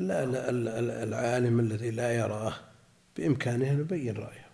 لا 0.00 0.50
العالم 1.02 1.60
الذي 1.60 1.90
لا 1.90 2.12
يراه 2.12 2.54
بإمكانه 3.16 3.70
أن 3.70 3.80
يبين 3.80 4.16
رأيه 4.16 4.46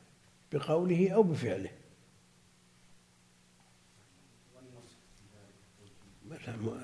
بقوله 0.53 1.11
أو 1.11 1.23
بفعله. 1.23 1.71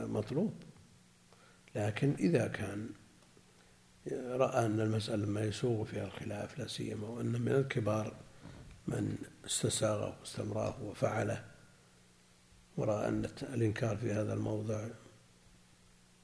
مطلوب. 0.07 0.53
لكن 1.75 2.14
إذا 2.18 2.48
كان 2.48 2.90
رأى 4.12 4.66
أن 4.66 4.81
المسألة 4.81 5.27
ما 5.27 5.40
يسوغ 5.40 5.85
فيها 5.85 6.05
الخلاف 6.05 6.59
لا 6.59 6.66
سيما 6.66 7.09
وأن 7.09 7.40
من 7.40 7.53
الكبار 7.53 8.14
من 8.88 9.18
استساغه 9.46 10.16
واستمراه 10.20 10.83
وفعله 10.83 11.44
ورأى 12.77 13.09
أن 13.09 13.25
الإنكار 13.42 13.96
في 13.96 14.12
هذا 14.12 14.35
الموضع 14.35 14.88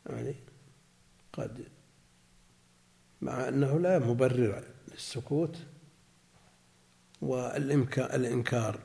يعني 0.07 0.35
قد 1.33 1.68
مع 3.22 3.48
أنه 3.48 3.81
لا 3.81 3.98
مبرر 3.98 4.64
للسكوت 4.88 5.57
والإنكار 7.22 8.81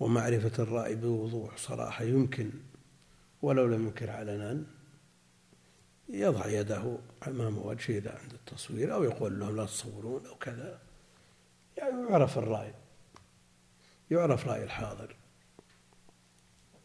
ومعرفة 0.00 0.62
الرأي 0.62 0.94
بوضوح 0.94 1.56
صراحة 1.56 2.04
يمكن 2.04 2.50
ولو 3.42 3.66
لم 3.66 3.86
ينكر 3.86 4.10
علنا 4.10 4.64
يضع 6.08 6.46
يده 6.46 6.98
أمام 7.28 7.58
وجهه 7.58 7.98
إذا 7.98 8.18
عند 8.22 8.32
التصوير 8.32 8.94
أو 8.94 9.04
يقول 9.04 9.40
لهم 9.40 9.56
لا 9.56 9.64
تصورون 9.64 10.26
أو 10.26 10.34
كذا. 10.34 10.80
يعني 11.76 12.10
يعرف 12.10 12.38
الرأي 12.38 12.74
يعرف 14.10 14.48
رأي 14.48 14.64
الحاضر 14.64 15.16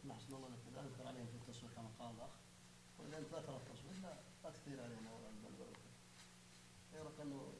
الله 0.04 0.48
لا 0.74 0.82
تذكر 0.82 1.06
عليهم 1.06 1.26
في 1.26 1.34
التصوير 1.34 1.72
كما 1.76 1.88
قال 1.98 2.14
الأخ 2.16 2.30
وإذا 2.98 3.18
ذكر 3.18 3.56
التصوير 3.56 4.02
لا 4.02 4.50
تكثير 4.50 4.80
عليهم 4.80 5.08
يرى 6.94 7.10
أنه 7.22 7.52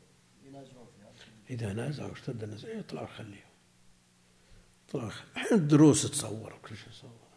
إذا 1.51 1.73
نازعوا 1.73 2.13
اشتد 2.13 2.43
النزاع 2.43 2.79
يطلعوا 2.79 3.07
خليهم 3.07 3.49
يطلعوا 4.89 5.11
أحيانا 5.37 5.55
الدروس 5.55 6.11
تصور 6.11 6.55
وكل 6.55 6.77
شيء 6.77 6.89
تصور 6.89 7.29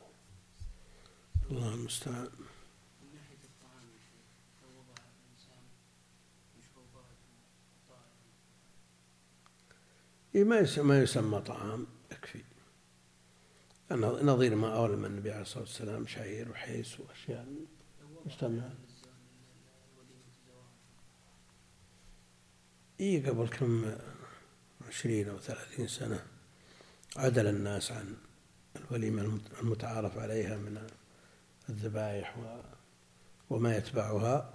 الله 1.52 1.74
المستعان. 1.74 2.30
إيه، 10.36 10.44
ما 10.44 10.68
ما 10.78 11.00
يسمى 11.00 11.42
طعام 11.42 11.88
يكفي 12.12 12.44
نظير 14.22 14.56
ما 14.56 14.76
أولم 14.76 15.06
النبي 15.06 15.32
عليه 15.32 15.42
الصلاة 15.42 15.64
والسلام 15.64 16.08
شعير 16.08 16.52
وحيس 16.52 17.00
وأشياء 17.00 17.48
مجتمعة 18.26 18.74
إي 23.02 23.20
قبل 23.20 23.48
كم 23.48 23.96
عشرين 24.88 25.30
أو 25.30 25.40
ثلاثين 25.40 25.88
سنة 25.88 26.26
عدل 27.16 27.48
الناس 27.48 27.92
عن 27.92 28.18
الوليمة 28.76 29.40
المتعارف 29.62 30.18
عليها 30.18 30.58
من 30.58 30.88
الذبائح 31.70 32.36
وما 33.50 33.78
يتبعها 33.78 34.54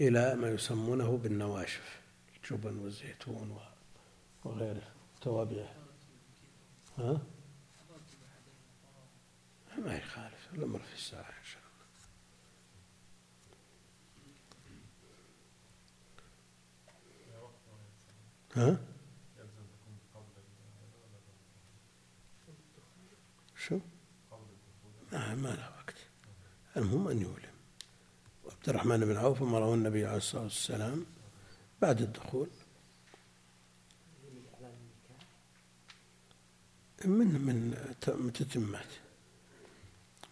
إلى 0.00 0.34
ما 0.34 0.48
يسمونه 0.48 1.16
بالنواشف 1.16 2.00
الجبن 2.36 2.78
والزيتون 2.78 3.58
وغيره 4.44 4.92
توابع 5.20 5.66
ها؟ 6.98 7.20
ما 9.78 9.96
يخالف 9.96 10.48
الأمر 10.54 10.78
في 10.78 10.94
الساعة 10.94 11.20
إن 11.20 11.44
شاء 11.44 11.58
الله 11.58 11.61
ها؟ 18.56 18.80
شو؟ 23.56 23.78
لا 25.12 25.34
ما 25.34 25.48
له 25.48 25.70
وقت. 25.78 25.94
المهم 26.76 27.08
أن 27.08 27.18
يولم. 27.22 27.52
عبد 28.44 28.68
الرحمن 28.68 29.00
بن 29.00 29.16
عوف 29.16 29.42
أمره 29.42 29.74
النبي 29.74 30.06
عليه 30.06 30.16
الصلاة 30.16 30.42
والسلام 30.42 31.06
بعد 31.82 32.00
الدخول 32.00 32.48
من 37.04 37.26
من 38.18 38.32
تتماته. 38.32 39.00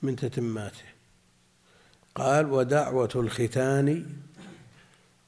من 0.03 0.17
تتماته. 0.17 0.85
قال 2.15 2.53
ودعوة 2.53 3.11
الختان 3.15 4.07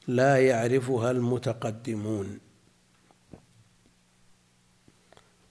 لا 0.07 0.47
يعرفها 0.47 1.11
المتقدمون. 1.11 2.41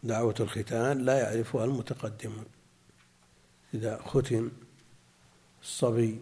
دعوة 0.04 0.36
الختان 0.40 1.06
لا 1.06 1.20
يعرفها 1.20 1.66
المتقدمون 1.66 2.46
إذا 3.74 4.02
ختم 4.02 4.52
الصبي 5.62 6.22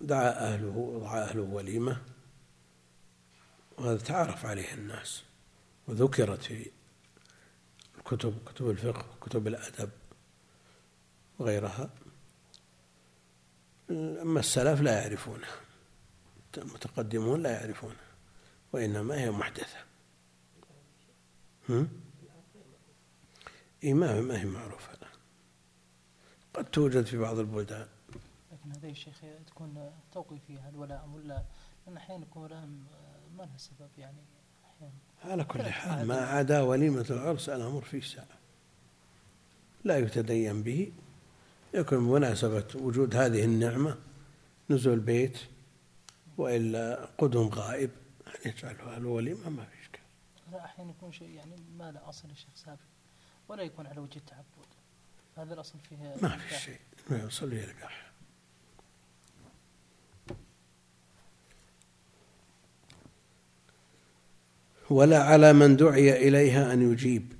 دعا 0.00 0.30
أهله 0.30 1.00
دعا 1.02 1.22
أهله 1.22 1.42
وليمة 1.42 2.02
وهذا 3.78 3.98
تعرف 3.98 4.46
عليه 4.46 4.74
الناس 4.74 5.22
وذكرت 5.88 6.42
في 6.42 6.70
الكتب 7.98 8.38
كتب 8.46 8.70
الفقه 8.70 9.06
كتب 9.20 9.46
الأدب 9.46 9.90
وغيرها. 11.38 11.90
أما 13.90 14.40
السلف 14.40 14.80
لا 14.80 15.02
يعرفونها 15.02 15.60
المتقدمون 16.58 17.42
لا 17.42 17.50
يعرفونها 17.50 18.10
وإنما 18.72 19.20
هي 19.20 19.30
محدثة. 19.30 19.89
إيه 23.82 23.94
ما 23.94 24.20
ما 24.20 24.40
هي 24.40 24.44
معروفة 24.44 24.98
قد 26.54 26.64
توجد 26.64 27.06
في 27.06 27.16
بعض 27.16 27.38
البلدان. 27.38 27.86
لكن 28.52 28.72
هذه 28.72 28.90
الشيخ 28.90 29.20
تكون 29.46 29.90
توقيفية 30.12 30.68
هل 30.68 30.76
ولا 30.76 31.04
ولا؟ 31.14 31.42
لأن 31.86 31.96
أحيانا 31.96 32.22
يكون 32.22 32.42
ولا 32.42 32.60
ما 33.36 33.42
لها 33.42 33.56
سبب 33.56 33.88
يعني 33.98 34.18
أحيانا. 34.64 34.94
على 35.24 35.44
كل 35.44 35.62
حال 35.62 36.06
ما 36.06 36.16
عدا 36.16 36.60
وليمة 36.60 37.06
العرس 37.10 37.48
الأمر 37.48 37.82
فيه 37.82 38.00
ساعة 38.00 38.38
لا 39.84 39.98
يتدين 39.98 40.62
به. 40.62 40.92
يكون 41.74 41.98
بمناسبة 41.98 42.66
وجود 42.74 43.16
هذه 43.16 43.44
النعمة 43.44 43.96
نزول 44.70 44.98
بيت 45.00 45.38
وإلا 46.38 47.08
قدم 47.18 47.48
غائب 47.48 47.90
يجعلها 48.46 48.96
الوليمة 48.96 49.48
ما 49.48 49.64
في 49.64 49.79
لا 50.52 50.64
أحيانا 50.64 50.90
يكون 50.90 51.12
شيء 51.12 51.28
يعني 51.28 51.56
ما 51.78 51.92
له 51.92 52.08
أصل 52.08 52.30
الشيخ 52.30 52.54
سابق 52.54 52.80
ولا 53.48 53.62
يكون 53.62 53.86
على 53.86 54.00
وجه 54.00 54.16
التعبد. 54.16 54.66
هذا 55.36 55.54
الأصل 55.54 55.78
فيها 55.88 56.16
ما 56.22 56.38
في 56.38 56.58
شيء. 56.58 56.80
ما 57.10 57.18
يوصل 57.22 57.52
يلقاح 57.52 58.10
ولا 64.90 65.22
على 65.22 65.52
من 65.52 65.76
دعي 65.76 66.28
إليها 66.28 66.72
أن 66.72 66.92
يجيب. 66.92 67.32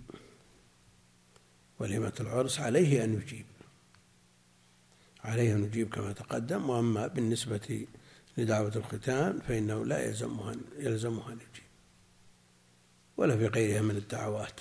وليمة 1.78 2.12
العرس 2.20 2.60
عليه 2.60 3.04
أن 3.04 3.14
يجيب. 3.14 3.46
عليه 5.24 5.54
أن 5.54 5.64
يجيب 5.64 5.94
كما 5.94 6.12
تقدم. 6.12 6.70
وأما 6.70 7.06
بالنسبة 7.06 7.86
لدعوة 8.38 8.72
الختان 8.76 9.40
فإنه 9.40 9.84
لا 9.84 10.06
يلزمها 10.06 10.54
يلزمها 10.78 11.32
أن 11.32 11.38
يجيب. 11.38 11.69
ولا 13.20 13.36
في 13.36 13.46
غيرها 13.46 13.82
من 13.82 13.96
الدعوات. 13.96 14.60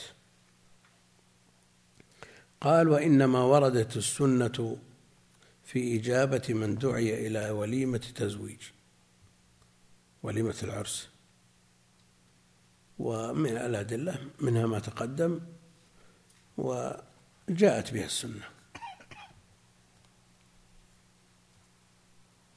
قال 2.62 2.90
وإنما 2.90 3.40
وردت 3.40 3.98
السنة 3.98 4.78
في 5.64 6.00
إجابة 6.00 6.42
من 6.50 6.76
دعي 6.76 7.28
إلى 7.28 7.50
وليمة 7.50 7.98
تزويج 8.16 8.62
وليمة 10.24 10.56
العرس. 10.64 11.10
ومن 13.00 13.50
الأدلة 13.50 14.30
منها 14.40 14.66
ما 14.66 14.80
تقدم 14.80 15.40
وجاءت 16.58 17.94
بها 17.94 18.06
السنة. 18.06 18.50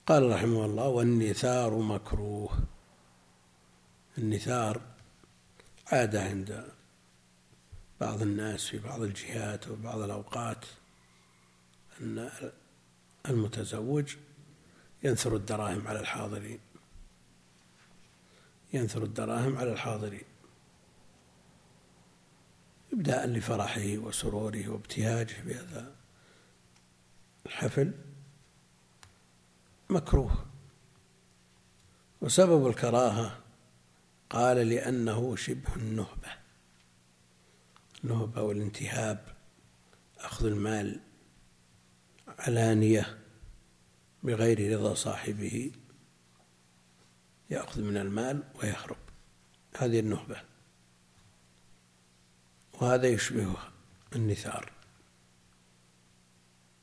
قال 0.07 0.31
رحمه 0.31 0.65
الله 0.65 0.89
والنثار 0.89 1.79
مكروه. 1.79 2.59
النثار 4.19 4.92
عادة 5.93 6.23
عند 6.23 6.65
بعض 8.01 8.23
الناس 8.23 8.67
في 8.67 8.79
بعض 8.79 9.03
الجهات 9.03 9.69
وبعض 9.69 9.99
الأوقات 9.99 10.65
أن 12.01 12.31
المتزوج 13.29 14.17
ينثر 15.03 15.37
الدراهم 15.37 15.89
على 15.89 16.01
الحاضرين. 16.01 16.59
ينثر 18.73 19.03
الدراهم 19.03 19.57
على 19.57 19.73
الحاضرين. 19.73 20.25
إبداء 22.93 23.27
لفرحه 23.27 23.97
وسروره 23.97 24.69
وابتهاجه 24.69 25.43
بهذا 25.43 25.95
الحفل 27.47 27.93
مكروه. 29.91 30.47
وسبب 32.21 32.67
الكراهة 32.67 33.42
قال 34.33 34.57
لأنه 34.57 35.37
شبه 35.37 35.77
النهبة. 35.77 36.29
النهبة 38.05 38.43
والانتهاب 38.43 39.25
أخذ 40.19 40.47
المال 40.47 41.01
علانية 42.39 43.19
بغير 44.23 44.79
رضا 44.79 44.95
صاحبه 44.95 45.71
يأخذ 47.51 47.83
من 47.83 47.97
المال 47.97 48.43
ويهرب. 48.55 48.97
هذه 49.77 50.01
النهبة. 50.01 50.43
وهذا 52.73 53.09
يشبه 53.09 53.57
النثار. 54.17 54.73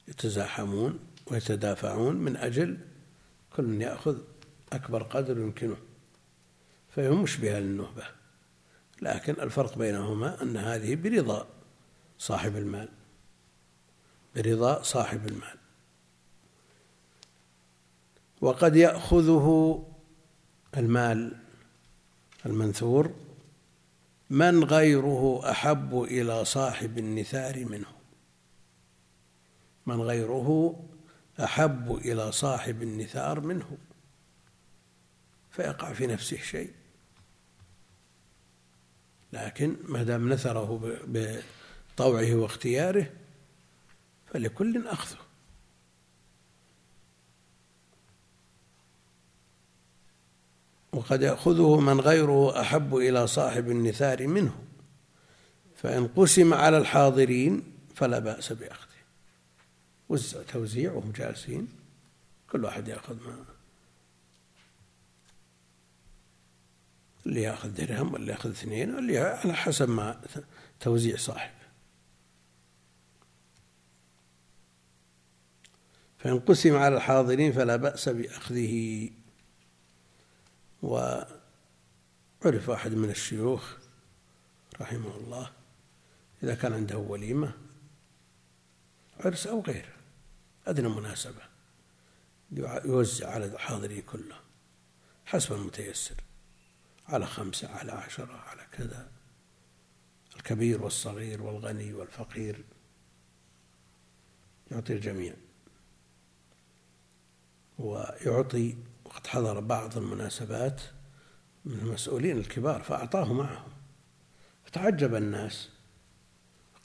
يتزاحمون 0.07 0.99
ويتدافعون 1.27 2.15
من 2.15 2.38
أجل 2.38 2.77
كل 3.55 3.81
يأخذ 3.81 4.17
أكبر 4.73 5.03
قدر 5.03 5.38
يمكنه. 5.38 5.88
فهي 6.89 7.10
مشبهة 7.10 7.60
للنهبة 7.60 8.04
لكن 9.02 9.34
الفرق 9.34 9.78
بينهما 9.78 10.41
أن 10.41 10.58
هذه 10.58 10.95
برضا 10.95 11.47
صاحب 12.17 12.58
المال. 12.58 12.89
برضا 14.36 14.82
صاحب 14.82 15.28
المال. 15.28 15.58
وقد 18.41 18.75
يأخذه 18.75 19.86
المال 20.78 21.36
المنثور 22.45 23.15
من 24.30 24.63
غيره 24.63 25.52
أحب 25.52 26.04
إلى 26.04 26.45
صاحب 26.45 26.97
النثار 26.97 27.65
منه. 27.65 27.93
من 29.86 30.02
غيره 30.02 30.80
أحب 31.43 31.95
إلى 31.95 32.32
صاحب 32.32 32.82
النثار 32.82 33.39
منه. 33.39 33.78
فيقع 35.52 35.93
في 35.93 36.08
نفسه 36.08 36.38
شيء. 36.38 36.79
لكن 39.34 39.76
ما 39.88 40.04
دام 40.04 40.34
نثره 40.34 40.98
بطوعه 41.08 42.36
واختياره 42.36 43.10
فلكل 44.34 44.88
أخذه. 44.88 45.18
وقد 50.94 51.22
يأخذه 51.22 51.80
من 51.80 52.00
غيره 52.00 52.62
أحب 52.62 52.96
إلى 52.96 53.28
صاحب 53.28 53.72
النثار 53.72 54.28
منه. 54.28 54.56
فإن 55.76 56.08
قسم 56.08 56.54
على 56.54 56.78
الحاضرين 56.78 57.63
فلا 57.96 58.20
بأس 58.20 58.54
بأخذه. 58.54 58.89
وزع 60.10 60.42
توزيع 60.42 60.92
وهم 60.92 61.12
جالسين 61.12 61.68
كل 62.52 62.65
واحد 62.65 62.88
يأخذ 62.88 63.15
ما 63.15 63.59
اللي 67.30 67.42
ياخذ 67.42 67.70
درهم 67.70 68.13
واللي 68.13 68.32
ياخذ 68.32 68.50
اثنين 68.50 68.96
واللي 68.96 69.18
على 69.18 69.54
حسب 69.54 69.89
ما 69.89 70.22
توزيع 70.80 71.18
صاحب. 71.18 71.52
فإن 76.18 76.39
قسم 76.39 76.76
على 76.76 76.96
الحاضرين 76.96 77.52
فلا 77.52 77.76
بأس 77.76 78.10
بأخذه. 78.10 79.10
وعرف 80.82 81.30
واحد 82.68 82.94
من 82.94 83.10
الشيوخ 83.10 83.78
رحمه 84.82 85.18
الله 85.18 85.52
إذا 86.44 86.56
كان 86.56 86.74
عنده 86.74 86.98
وليمة 86.98 87.54
عرس 89.20 89.48
أو 89.48 89.62
غيره 89.62 89.94
أدنى 90.68 90.89
مناسبة 90.89 91.42
يوزع 92.86 93.30
على 93.30 93.46
الحاضرين 93.46 94.02
كلهم 94.02 94.39
حسب 95.26 95.54
المتيسر. 95.54 96.15
على 97.10 97.26
خمسة 97.26 97.69
على 97.69 97.91
عشرة 97.91 98.34
على 98.34 98.67
كذا. 98.72 99.12
الكبير 100.36 100.84
والصغير 100.84 101.41
والغني 101.41 101.93
والفقير. 101.93 102.63
يعطي 104.72 104.93
الجميع. 104.93 105.34
ويعطي 107.80 108.78
وقد 109.06 109.28
حضر 109.28 109.60
بعض 109.60 109.98
المناسبات 109.98 110.82
من 111.65 111.80
المسؤولين 111.80 112.38
الكبار 112.38 112.84
فأعطاه 112.84 113.34
معهم. 113.34 113.72
فتعجب 114.65 115.15
الناس. 115.15 115.69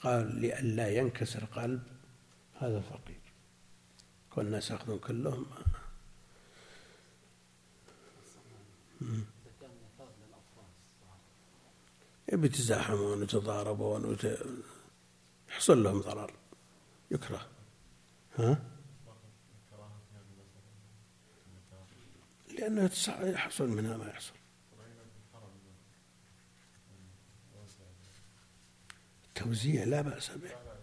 قال 0.01 0.41
لئلا 0.41 0.89
ينكسر 0.89 1.45
قلب 1.45 1.83
هذا 2.59 2.77
الفقير 2.77 3.21
كل 4.29 4.41
الناس 4.41 4.71
يأخذون 4.71 4.99
كلهم. 4.99 5.45
بيتزاحمون 12.35 13.19
ويتضاربون 13.19 14.05
ويت... 14.05 14.39
يحصل 15.49 15.83
لهم 15.83 16.01
ضرر. 16.01 16.33
يكره. 17.11 17.47
ها؟ 18.37 18.61
لأنه 22.59 22.89
يحصل 23.21 23.67
منها 23.69 23.97
ما 23.97 24.07
يحصل. 24.07 24.33
التوزيع 29.27 29.83
لا 29.83 30.01
بأس 30.01 30.31
به. 30.31 30.74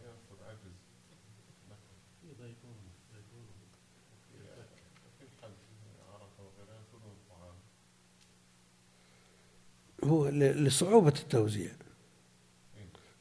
هو 10.04 10.28
لصعوبة 10.28 11.14
التوزيع. 11.18 11.70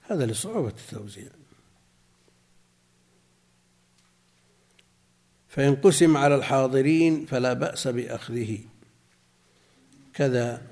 هذا 0.02 0.26
لصعوبة 0.26 0.74
التوزيع. 0.91 1.30
فإن 5.48 5.76
قسم 5.76 6.17
على 6.17 6.36
الحاضرين 6.36 7.26
فلا 7.26 7.54
بأس 7.54 7.88
بأخذه. 7.88 8.60
كذا 10.13 10.67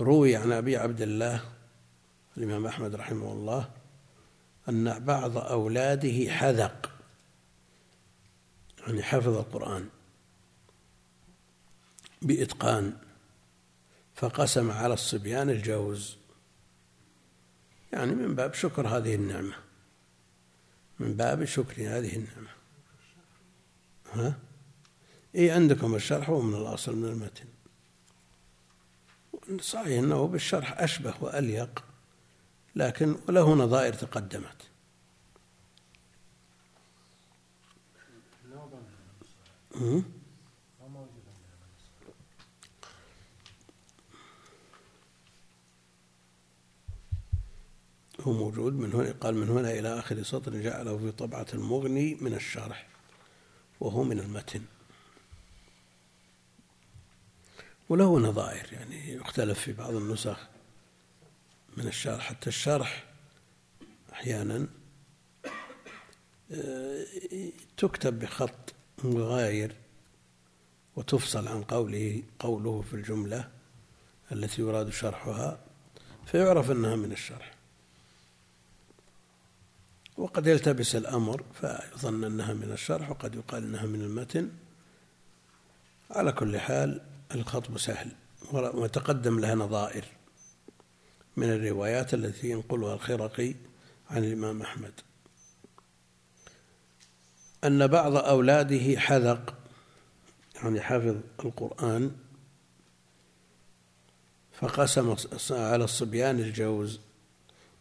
روي 0.00 0.36
عن 0.36 0.52
أبي 0.52 0.76
عبد 0.76 1.00
الله 1.00 1.44
الإمام 2.36 2.66
أحمد 2.66 2.94
رحمه 2.94 3.32
الله 3.32 3.70
أن 4.68 4.98
بعض 4.98 5.36
أولاده 5.36 6.32
حذق. 6.32 6.90
يعني 8.78 9.02
حفظ 9.02 9.36
القرآن 9.36 9.88
بإتقان. 12.22 12.96
فقسم 14.20 14.70
على 14.70 14.94
الصبيان 14.94 15.50
الجوز. 15.50 16.16
يعني 17.92 18.14
من 18.14 18.34
باب 18.34 18.54
شكر 18.54 18.88
هذه 18.88 19.14
النعمة. 19.14 19.54
من 20.98 21.16
باب 21.16 21.44
شكر 21.44 21.82
هذه 21.82 22.16
النعمة. 22.16 22.50
ها؟ 24.12 24.38
إي 25.36 25.50
عندكم 25.50 25.94
الشرح 25.94 26.30
ومن 26.30 26.54
الأصل 26.54 26.96
من 26.96 27.08
المتن. 27.08 27.46
صحيح 29.60 29.98
أنه 29.98 30.26
بالشرح 30.26 30.80
أشبه 30.80 31.14
وأليق 31.20 31.84
لكن 32.76 33.16
وله 33.28 33.54
نظائر 33.54 33.92
تقدمت. 33.92 34.70
هو 48.20 48.32
موجود 48.32 48.72
من 48.72 48.92
هنا 48.92 49.14
قال 49.20 49.34
من 49.34 49.48
هنا 49.48 49.70
إلى 49.70 49.98
آخر 49.98 50.22
سطر 50.22 50.56
جعله 50.56 50.98
في 50.98 51.12
طبعة 51.12 51.46
المغني 51.54 52.14
من 52.20 52.34
الشرح 52.34 52.86
وهو 53.80 54.04
من 54.04 54.20
المتن. 54.20 54.62
وله 57.88 58.18
نظائر 58.18 58.72
يعني 58.72 59.12
يختلف 59.12 59.60
في 59.60 59.72
بعض 59.72 59.94
النسخ 59.94 60.48
من 61.76 61.86
الشرح. 61.86 62.28
حتى 62.28 62.46
الشرح 62.46 63.04
أحيانا 64.12 64.66
آه، 66.52 67.06
تكتب 67.76 68.18
بخط 68.18 68.74
مغاير 69.04 69.76
وتفصل 70.96 71.48
عن 71.48 71.62
قوله 71.62 72.22
قوله 72.38 72.82
في 72.82 72.94
الجملة 72.94 73.50
التي 74.32 74.62
يراد 74.62 74.90
شرحها 74.90 75.60
فيعرف 76.26 76.70
أنها 76.70 76.96
من 76.96 77.12
الشرح. 77.12 77.59
وقد 80.20 80.46
يلتبس 80.46 80.96
الأمر 80.96 81.44
فيظن 81.60 82.24
أنها 82.24 82.54
من 82.54 82.72
الشرح 82.72 83.10
وقد 83.10 83.34
يقال 83.34 83.64
أنها 83.64 83.86
من 83.86 84.02
المتن. 84.02 84.50
على 86.10 86.32
كل 86.32 86.58
حال 86.58 87.00
الخطب 87.34 87.78
سهل 87.78 88.12
وتقدم 88.52 89.40
لها 89.40 89.54
نظائر 89.54 90.04
من 91.36 91.52
الروايات 91.52 92.14
التي 92.14 92.50
ينقلها 92.50 92.94
الخرقي 92.94 93.54
عن 94.10 94.24
الإمام 94.24 94.62
أحمد. 94.62 94.92
أن 97.64 97.86
بعض 97.86 98.16
أولاده 98.16 99.00
حذق 99.00 99.54
يعني 100.54 100.80
حفظ 100.80 101.16
القرآن 101.44 102.16
فقسم 104.52 105.16
على 105.50 105.84
الصبيان 105.84 106.38
الجوز 106.38 107.00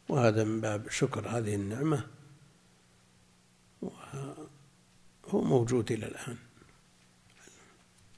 وهذا 0.09 0.43
من 0.43 0.61
باب 0.61 0.89
شكر 0.89 1.27
هذه 1.27 1.55
النعمة. 1.55 2.18
هو 5.29 5.41
موجود 5.41 5.91
إلى 5.91 6.05
الآن. 6.05 6.37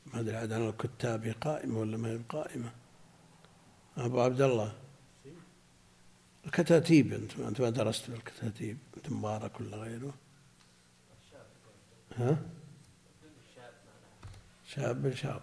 ما 0.06 0.19
أدري 0.19 0.36
عاد 0.36 0.52
عن 0.52 0.69
الكتاب 0.69 1.36
قائمة 1.41 1.80
ولا 1.80 1.97
ما 1.97 2.10
هي 2.10 2.19
قائمة. 2.30 2.71
أبو 3.97 4.21
عبد 4.21 4.41
الله. 4.41 4.78
الكتاتيب 6.45 7.13
أنت 7.13 7.39
أنت 7.39 7.62
ما 7.62 7.69
درست 7.69 8.04
في 8.06 8.15
الكتاتيب 8.15 8.78
أنت 8.97 9.10
مبارك 9.10 9.60
ولا 9.60 9.78
غيره؟ 9.78 10.13
ها؟ 12.15 12.38
شاب 14.65 15.13
شاب. 15.15 15.41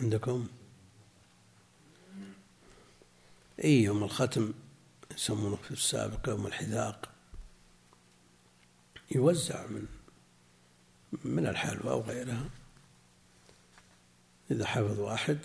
عندكم؟ 0.00 0.48
إي 3.64 3.82
يوم 3.82 4.04
الختم. 4.04 4.52
يسمونه 5.16 5.56
في 5.56 5.70
السابق 5.70 6.28
يوم 6.28 6.46
الحذاق 6.46 7.08
يوزع 9.14 9.66
من 9.66 9.86
من 11.24 11.46
الحلوى 11.46 11.90
أو 11.90 12.00
غيرها. 12.00 12.48
إذا 14.50 14.66
حفظ 14.66 14.98
واحد 14.98 15.38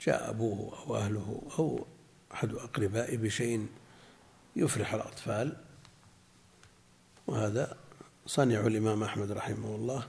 جاء 0.00 0.30
أبوه 0.30 0.78
أو 0.78 0.96
أهله 0.96 1.42
أو 1.58 1.86
أحد 2.34 2.54
أقربائه 2.54 3.16
بشيء 3.16 3.66
يفرح 4.56 4.94
الأطفال. 4.94 5.56
وهذا 7.26 7.76
صنع 8.26 8.60
الإمام 8.60 9.02
أحمد 9.02 9.32
رحمه 9.32 9.74
الله 9.74 10.08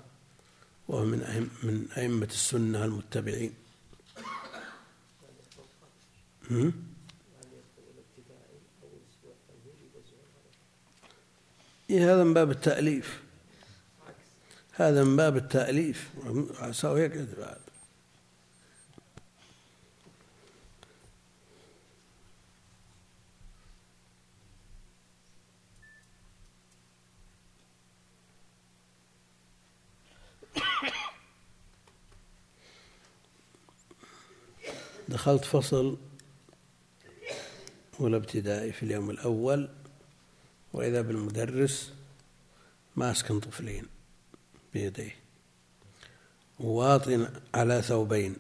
وهو 0.88 1.06
من 1.06 1.24
أهم 1.24 1.50
من 1.64 1.92
أئمة 1.98 2.26
السنة 2.26 2.86
المتبعين. 2.86 3.54
إيه 11.90 12.14
هذا 12.14 12.24
من 12.24 12.34
باب 12.34 12.52
التأليف. 12.52 13.22
هذا 14.72 15.04
من 15.04 15.18
باب 15.18 15.38
التأليف. 15.38 16.10
عساه 16.60 17.00
يقعد 17.00 17.36
بعد 17.38 17.58
دخلت 35.10 35.46
فصل 35.46 35.98
أولى 38.00 38.18
ابتدائي 38.18 38.72
في 38.72 38.84
اليوم 38.84 39.10
الأول. 39.10 39.70
وإذا 40.78 41.02
بالمدرس 41.02 41.94
ماسك 42.96 43.32
طفلين 43.32 43.86
بيديه 44.74 45.16
واطن 46.60 47.28
على 47.54 47.82
ثوبين. 47.82 48.36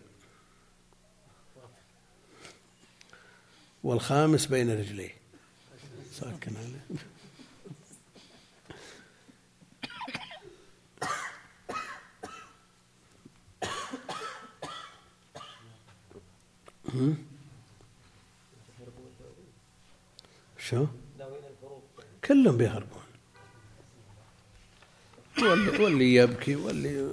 والخامس 3.83 4.45
بين 4.45 4.79
رجليه. 4.79 5.15
ساكن 6.13 6.55
عليه. 6.55 6.85
شو؟ 20.57 20.87
كلهم 22.27 22.57
بيهربون. 22.57 23.01
واللي, 25.41 25.83
واللي 25.83 26.15
يبكي 26.15 26.55
واللي 26.55 27.09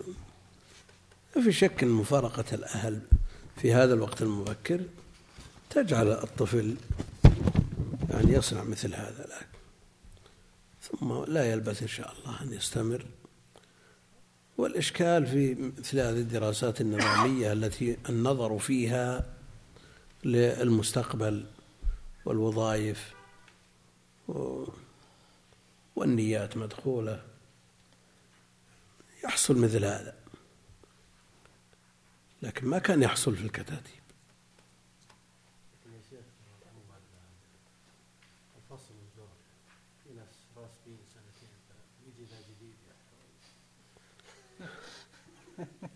ما 1.36 1.42
في 1.42 1.52
شك 1.52 1.82
إن 1.82 1.88
مفارقة 1.88 2.44
الأهل 2.52 3.00
في 3.56 3.72
هذا 3.72 3.94
الوقت 3.94 4.22
المبكر 4.22 4.80
تجعل 5.70 6.08
الطفل 6.08 6.76
يعني 8.10 8.32
يصنع 8.32 8.64
مثل 8.64 8.94
هذا 8.94 9.26
لكن 9.28 9.58
ثم 10.82 11.24
لا 11.24 11.52
يلبث 11.52 11.82
إن 11.82 11.88
شاء 11.88 12.14
الله 12.18 12.42
أن 12.42 12.52
يستمر. 12.52 13.06
والإشكال 14.58 15.26
في 15.26 15.54
مثل 15.78 15.98
هذه 15.98 16.18
الدراسات 16.18 16.80
النظامية 16.80 17.52
التي 17.52 17.96
النظر 18.08 18.58
فيها 18.58 19.26
للمستقبل 20.24 21.44
والوظائف 22.24 23.14
والنيات 25.96 26.56
مدخولة. 26.56 27.24
يحصل 29.24 29.56
مثل 29.58 29.84
هذا. 29.84 30.18
لكن 32.42 32.66
ما 32.66 32.78
كان 32.78 33.02
يحصل 33.02 33.36
في 33.36 33.42
الكتاتيب. 33.42 34.04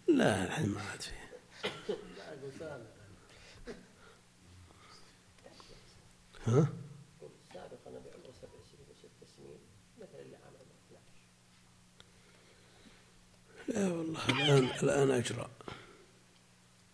لا 0.09 0.45
الحين 0.45 0.69
ما 0.69 0.83
عاد 0.83 1.03
فيه. 1.03 1.29
ها؟ 6.47 6.69
سابقا 7.55 7.91
بعمر 7.91 8.33
سبع 8.41 8.59
سنين 8.71 8.87
وست 8.91 9.25
سنين 9.37 9.61
مثل 10.01 10.19
اللي 10.19 10.37
عام 10.37 10.55
12 10.55 11.01
لا 13.69 13.89
والله 13.89 14.29
الآن 14.29 14.65
الآن 14.83 15.11
أجرى 15.11 15.49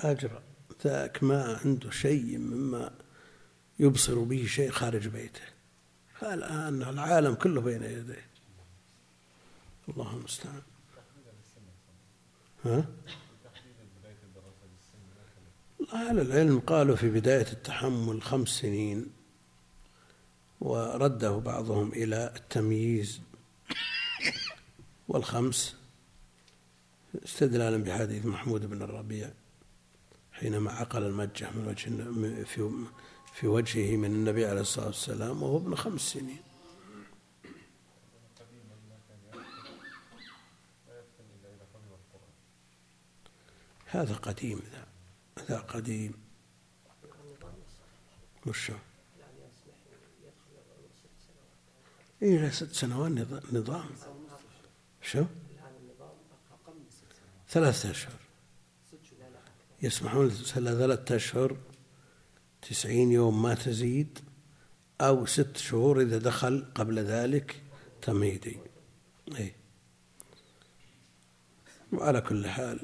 أجرى 0.00 0.42
ذاك 0.84 1.24
ما 1.24 1.60
عنده 1.64 1.90
شيء 1.90 2.38
مما 2.38 2.90
يبصر 3.78 4.18
به 4.18 4.46
شيء 4.46 4.70
خارج 4.70 5.08
بيته. 5.08 5.42
الآن 6.22 6.82
العالم 6.82 7.34
كله 7.34 7.60
بين 7.60 7.82
يديه. 7.82 8.26
الله 9.88 10.16
المستعان. 10.16 10.62
ها؟ 12.64 12.86
أهل 15.92 16.20
العلم 16.20 16.60
قالوا 16.60 16.96
في 16.96 17.10
بداية 17.10 17.52
التحمل 17.52 18.22
خمس 18.22 18.48
سنين 18.48 19.06
ورده 20.60 21.36
بعضهم 21.36 21.92
إلى 21.92 22.32
التمييز 22.36 23.20
والخمس 25.08 25.76
استدلالا 27.24 27.76
بحديث 27.76 28.26
محمود 28.26 28.66
بن 28.66 28.82
الربيع 28.82 29.30
حينما 30.32 30.72
عقل 30.72 31.02
المجة 31.02 31.50
من 31.50 31.66
وجه 31.66 32.44
في 32.44 32.70
في 33.34 33.46
وجهه 33.46 33.96
من 33.96 34.10
النبي 34.10 34.46
عليه 34.46 34.60
الصلاة 34.60 34.86
والسلام 34.86 35.42
وهو 35.42 35.56
ابن 35.56 35.74
خمس 35.74 36.00
سنين 36.00 36.42
هذا 43.86 44.14
قديم 44.14 44.62
ذا 44.72 44.86
هذا 45.38 45.58
قديم 45.58 46.14
وشو؟ 48.46 48.74
إيه 52.22 52.50
ست 52.50 52.72
سنوات 52.72 53.12
نظام 53.52 53.90
شو؟ 55.02 55.24
ثلاثة 57.54 57.90
أشهر. 57.90 58.12
يسمحون 59.82 60.30
ثلاثة 60.30 61.16
أشهر 61.16 61.56
تسعين 62.62 63.12
يوم 63.12 63.42
ما 63.42 63.54
تزيد 63.54 64.18
أو 65.00 65.26
ست 65.26 65.56
شهور 65.56 66.00
إذا 66.00 66.18
دخل 66.18 66.66
قبل 66.74 66.98
ذلك 66.98 67.62
تمهيدي. 68.02 68.58
أي 69.38 69.54
وعلى 71.92 72.20
كل 72.20 72.48
حال 72.48 72.80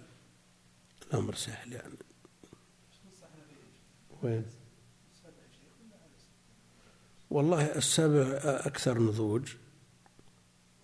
الأمر 1.07 1.35
سهل 1.35 1.73
يعني. 1.73 1.95
وين؟ 4.23 4.45
والله 7.31 7.77
السبع 7.77 8.41
أكثر 8.45 8.99
نضوج 8.99 9.55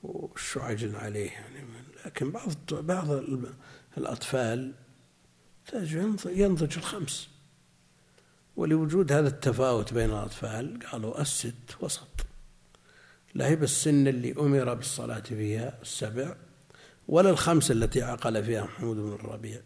والشعج 0.03 0.95
عليه 0.95 1.31
يعني 1.31 1.67
لكن 2.07 2.31
بعض 2.31 2.53
بعض 2.73 3.11
الأطفال 3.99 4.73
ينضج 6.27 6.77
الخمس. 6.77 7.29
ولوجود 8.57 9.13
هذا 9.13 9.29
التفاوت 9.29 9.95
بين 9.95 10.11
الأطفال 10.11 10.79
قالوا 10.93 11.21
الست 11.21 11.55
وسط. 11.81 12.27
لا 13.35 13.47
هي 13.47 13.57
بالسن 13.57 14.09
اللي 14.09 14.33
أمر 14.33 14.75
بالصلاة 14.75 15.21
فيها 15.21 15.79
السبع 15.83 16.37
ولا 17.09 17.31
الخمس 17.31 17.71
التي 17.71 18.03
عقل 18.03 18.45
فيها 18.45 18.65
محمود 18.65 18.97
بن 18.97 19.13
الربيع 19.13 19.61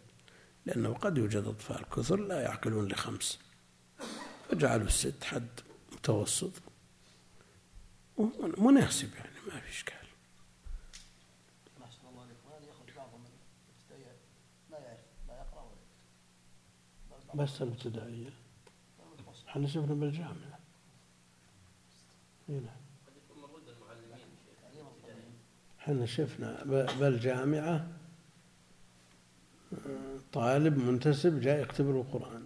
لأنه 0.67 0.95
قد 0.95 1.19
يوجد 1.19 1.45
أطفال 1.45 1.85
كثر 1.97 2.17
لا 2.17 2.41
يعقلون 2.41 2.89
لخمس. 2.89 3.39
فجعلوا 4.51 4.87
الست 4.87 5.25
حد 5.25 5.49
متوسط. 5.93 6.53
مناسب 8.59 9.15
يعني 9.15 9.37
ما 9.47 9.61
في 9.61 9.71
إشكال 9.71 10.07
ما 11.81 11.87
شاء 11.91 12.11
الله 12.11 12.23
عليك 12.23 12.37
وهذا 12.47 12.65
يخرج 12.65 12.97
بعضهم 12.97 13.23
الابتدائية 13.25 14.17
لا 14.71 14.79
يعرف 14.79 15.01
لا 15.29 15.35
يقرأ 15.35 15.63
ولا 15.63 15.73
يكتب 15.81 17.20
بس 17.35 17.63
الابتدائية. 17.63 18.31
إحنا 19.49 19.67
شفنا 19.67 19.95
بالجامعة. 19.95 20.59
هنا 22.49 22.77
إحنا 25.81 26.07
شفنا 26.07 26.65
بالجامعة 27.01 27.89
طالب 30.33 30.79
منتسب 30.79 31.41
جاء 31.41 31.63
يختبر 31.63 32.01
القرآن. 32.01 32.45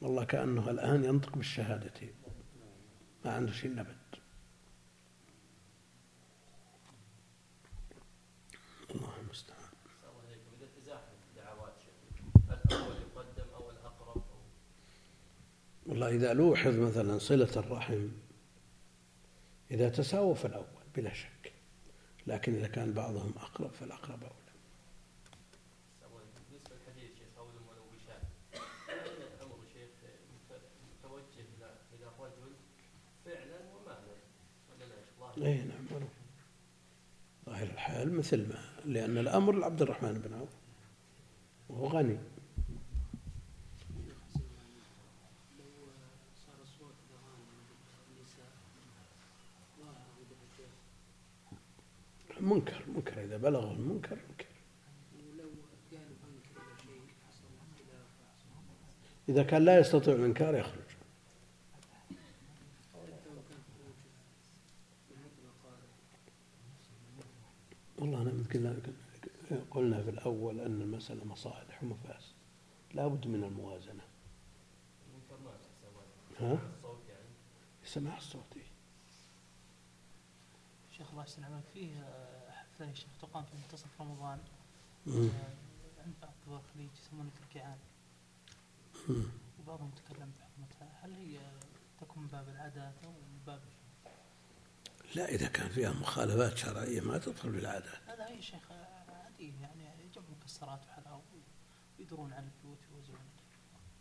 والله 0.00 0.24
كأنه 0.24 0.70
الآن 0.70 1.04
ينطق 1.04 1.36
بالشهادتين. 1.36 2.14
ما 3.24 3.32
عنده 3.32 3.52
شيء 3.52 3.74
نبت 3.74 3.96
الله 8.94 9.12
المستعان 9.20 9.58
السلام 9.86 10.14
عليكم 10.26 10.50
إذا 10.58 10.68
تزاحم 10.80 11.14
الدعوات 11.30 11.72
شيخ 11.84 11.94
الأول 12.50 12.96
يقدم 12.96 13.48
أو 13.54 13.70
الأقرب 13.70 14.16
أو 14.16 14.40
والله 15.90 16.08
إذا 16.08 16.32
لوحظ 16.32 16.78
مثلا 16.78 17.18
صلة 17.18 17.50
الرحم 17.56 18.08
إذا 19.70 19.88
تساووا 19.88 20.34
فالأول 20.34 20.64
بلا 20.96 21.12
شك. 21.12 21.52
لكن 22.26 22.54
إذا 22.54 22.66
كان 22.66 22.92
بعضهم 22.92 23.34
أقرب 23.36 23.70
فالأقرب 23.70 24.22
أولى. 24.22 24.34
أي 35.46 35.62
نعم. 35.62 35.86
ظاهر 37.46 37.66
الحال 37.66 38.12
مثل 38.12 38.48
ما 38.48 38.58
لأن 38.84 39.18
الأمر 39.18 39.52
لعبد 39.52 39.82
الرحمن 39.82 40.12
بن 40.12 40.34
عوف 40.34 40.48
وهو 41.68 41.86
غني. 41.86 42.18
منكر 52.40 52.82
منكر 52.94 53.24
إذا 53.24 53.36
بلغه 53.36 53.72
المنكر 53.72 54.18
منكر 54.28 54.46
إذا 59.28 59.42
كان 59.42 59.64
لا 59.64 59.78
يستطيع 59.78 60.14
الإنكار 60.14 60.54
يخرج. 60.54 60.90
والله 67.98 68.22
أنا 68.22 68.44
قلنا 68.54 68.76
قلنا 69.70 70.02
في 70.02 70.10
الأول 70.10 70.60
أن 70.60 70.82
المسألة 70.82 71.24
مصالح 71.24 71.82
ومفاسد 71.82 72.34
لا 72.94 73.06
بد 73.06 73.26
من 73.26 73.44
الموازنة. 73.44 74.02
ها؟ 76.38 76.52
الصوت 76.52 77.08
يعني؟ 77.08 77.28
السماع 77.84 78.16
الصوتي. 78.16 78.69
شيخ 81.00 81.10
الله 81.10 81.22
يحسن 81.22 81.44
عملك 81.44 81.64
فيه 81.74 82.02
آه، 82.02 82.50
حفلة 82.50 82.86
يا 82.86 82.94
شيخ 82.94 83.08
تقام 83.20 83.44
في 83.44 83.56
منتصف 83.56 84.00
رمضان. 84.00 84.38
آه، 85.08 86.02
عند 86.04 86.14
بعض 86.22 86.32
دول 86.46 86.58
الخليج 86.58 86.90
يسمونها 86.94 87.78
مم. 89.08 89.24
وبعضهم 89.60 89.90
تكلم 89.90 90.32
بحكمتها 90.38 91.00
هل 91.02 91.12
هي 91.12 91.38
تكون 92.00 92.22
من 92.22 92.28
باب 92.28 92.48
العادات 92.48 92.94
أو 93.04 93.10
من 93.10 93.40
باب 93.46 93.60
لا 95.14 95.28
إذا 95.28 95.48
كان 95.48 95.68
فيها 95.68 95.92
مخالفات 95.92 96.56
شرعية 96.56 97.00
ما 97.00 97.18
تدخل 97.18 97.50
بالعادات 97.50 98.08
هذا 98.08 98.26
أي 98.26 98.42
شيخ 98.42 98.72
آه، 98.72 99.24
عادي. 99.24 99.52
يعني 99.60 100.04
يجمعوا 100.04 100.30
مكسرات 100.40 100.80
وحلاوة. 100.86 101.22
ويدرون 101.98 102.32
عن 102.32 102.44
البيوت 102.44 102.78
ويوزعون 102.92 103.30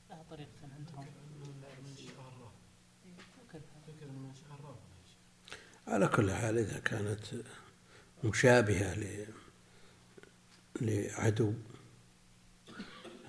لها 0.10 0.24
طريقة 0.30 0.52
عندهم. 0.64 1.06
إيه، 3.06 3.16
وكذا. 3.46 3.64
على 5.90 6.08
كل 6.08 6.32
حال 6.32 6.58
إذا 6.58 6.80
كانت 6.80 7.20
مشابهة 8.24 8.96
لعدو 10.82 11.54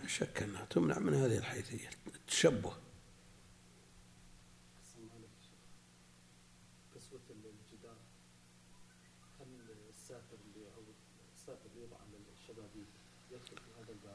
لا 0.03 0.07
شك 0.07 0.43
أنها 0.43 0.65
تمنع 0.65 0.99
من 0.99 1.15
هذه 1.15 1.39
الحيثية 1.39 1.91
التشبه؟ 2.07 2.73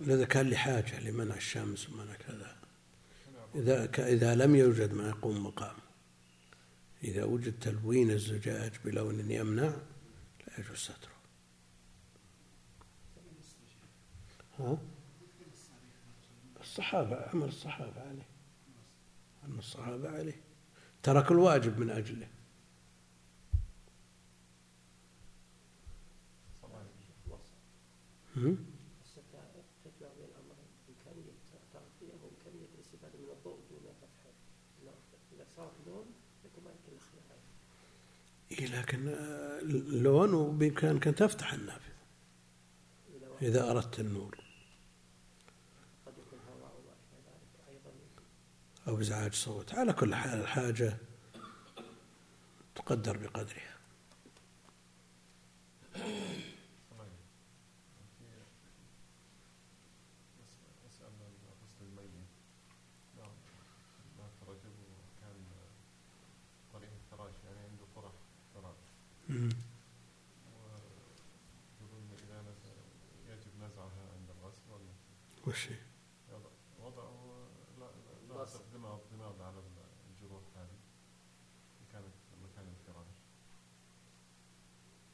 إذا 0.01 0.25
كان 0.25 0.49
لحاجة 0.49 0.99
لمنع 0.99 1.35
الشمس 1.35 1.89
ومنع 1.89 2.15
كذا 2.15 2.57
إذا 3.55 4.07
إذا 4.07 4.35
لم 4.35 4.55
يوجد 4.55 4.93
ما 4.93 5.09
يقوم 5.09 5.43
مقام 5.43 5.84
إذا 7.05 7.23
وجد 7.23 7.59
تلوين 7.59 8.11
الزجاج 8.11 8.71
بلون 8.85 9.31
يمنع 9.31 9.73
لا 10.47 10.59
يجوز 10.59 10.77
ستره 10.77 11.15
ها؟ 14.59 14.77
الصحابة 16.61 17.15
عمل 17.33 17.47
الصحابة 17.47 18.01
عليه 18.01 18.27
عمل 19.43 19.59
الصحابة 19.59 20.09
عليه 20.09 20.41
ترك 21.03 21.31
الواجب 21.31 21.79
من 21.79 21.89
أجله 21.89 22.27
هم؟ 28.35 28.74
لكن 38.61 39.07
آه، 39.07 39.59
اللون 39.61 40.57
بإمكانك 40.57 41.07
أن 41.07 41.15
تفتح 41.15 41.53
النافذة 41.53 41.95
إذا 43.41 43.71
أردت 43.71 43.99
النور. 43.99 44.37
أو 48.87 48.99
إزعاج 49.01 49.33
صوت 49.33 49.73
على 49.73 49.93
كل 49.93 50.15
حال 50.15 50.39
الحاجة 50.41 50.97
تقدر 52.75 53.17
بقدرها 53.17 53.75
أسأل 60.87 61.11
غسل 61.63 61.85
الميت 61.85 62.09
نعم 63.17 63.31
مات 64.17 64.49
رجل 64.49 64.73
وكان 64.91 65.35
طريق 66.73 66.89
الفراش 67.03 67.33
يعني 67.45 67.59
عنده 67.59 67.85
طرح 67.95 68.11
فراش 68.53 68.75
مم. 69.24 69.24
ويقولون 69.24 69.24
إذا 69.24 69.24
نزل 69.24 69.24
يجب 73.29 73.53
نزعها 73.61 74.11
عند 74.15 74.29
الغسل 74.29 74.61
ولا 74.71 74.93
وش 75.47 75.69
هي؟ 75.69 75.75
وضعه 76.79 77.47
لا 77.79 77.85
لا 78.29 78.45
دماغ 78.73 78.99
دماغ 79.11 79.41
على 79.41 79.63
الجروح 80.09 80.43
هذه 80.55 80.77
كانت 81.91 82.13
مكان 82.43 82.65
الفراش 82.67 83.15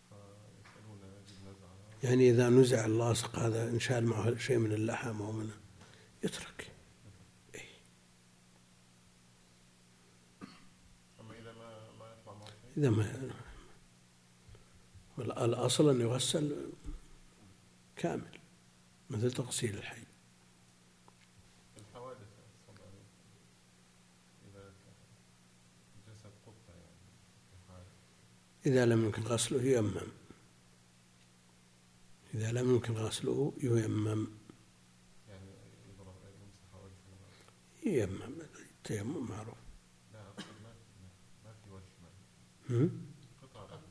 فيسألون 0.10 1.00
يجب 1.00 1.42
نزعها 1.42 2.04
يعني 2.04 2.30
إذا 2.30 2.50
نزع 2.50 2.86
اللاصق 2.86 3.40
هذا 3.40 3.70
إن 3.70 3.80
شال 3.80 4.06
معه 4.06 4.38
شيء 4.38 4.58
من 4.58 4.72
اللحم 4.72 5.22
أو 5.22 5.32
من 5.32 5.50
يترك 6.24 6.72
إيه. 7.56 7.62
إذا 12.78 12.90
ما 12.90 13.32
الأصل 15.22 15.90
أن 15.90 16.02
يغسل 16.02 16.72
كامل 17.96 18.40
مثل 19.10 19.32
تغسيل 19.32 19.78
الحي. 19.78 20.02
الحوادث 21.78 22.28
إذا 24.48 24.64
يعني 28.66 28.76
إذا 28.86 28.86
لم 28.86 29.06
يمكن 29.06 29.22
غسله 29.22 29.62
ييمم 29.64 29.96
إذا 32.34 32.52
لم 32.52 32.70
يمكن 32.70 32.94
غسله 32.94 33.54
ييمم 33.64 34.28
يعني 35.30 35.52
ييمم 37.86 38.42
التيمم 38.80 39.30
معروف. 39.30 39.58
لا 40.14 40.24
ما 40.24 40.34
في- 40.38 40.44
ما- 40.64 40.76
ما 41.46 41.54
في 41.54 41.70
وجه 41.74 41.84
ما 42.02 42.10
هم؟ 42.78 43.06
قطع 43.42 43.66
لحم 43.66 43.82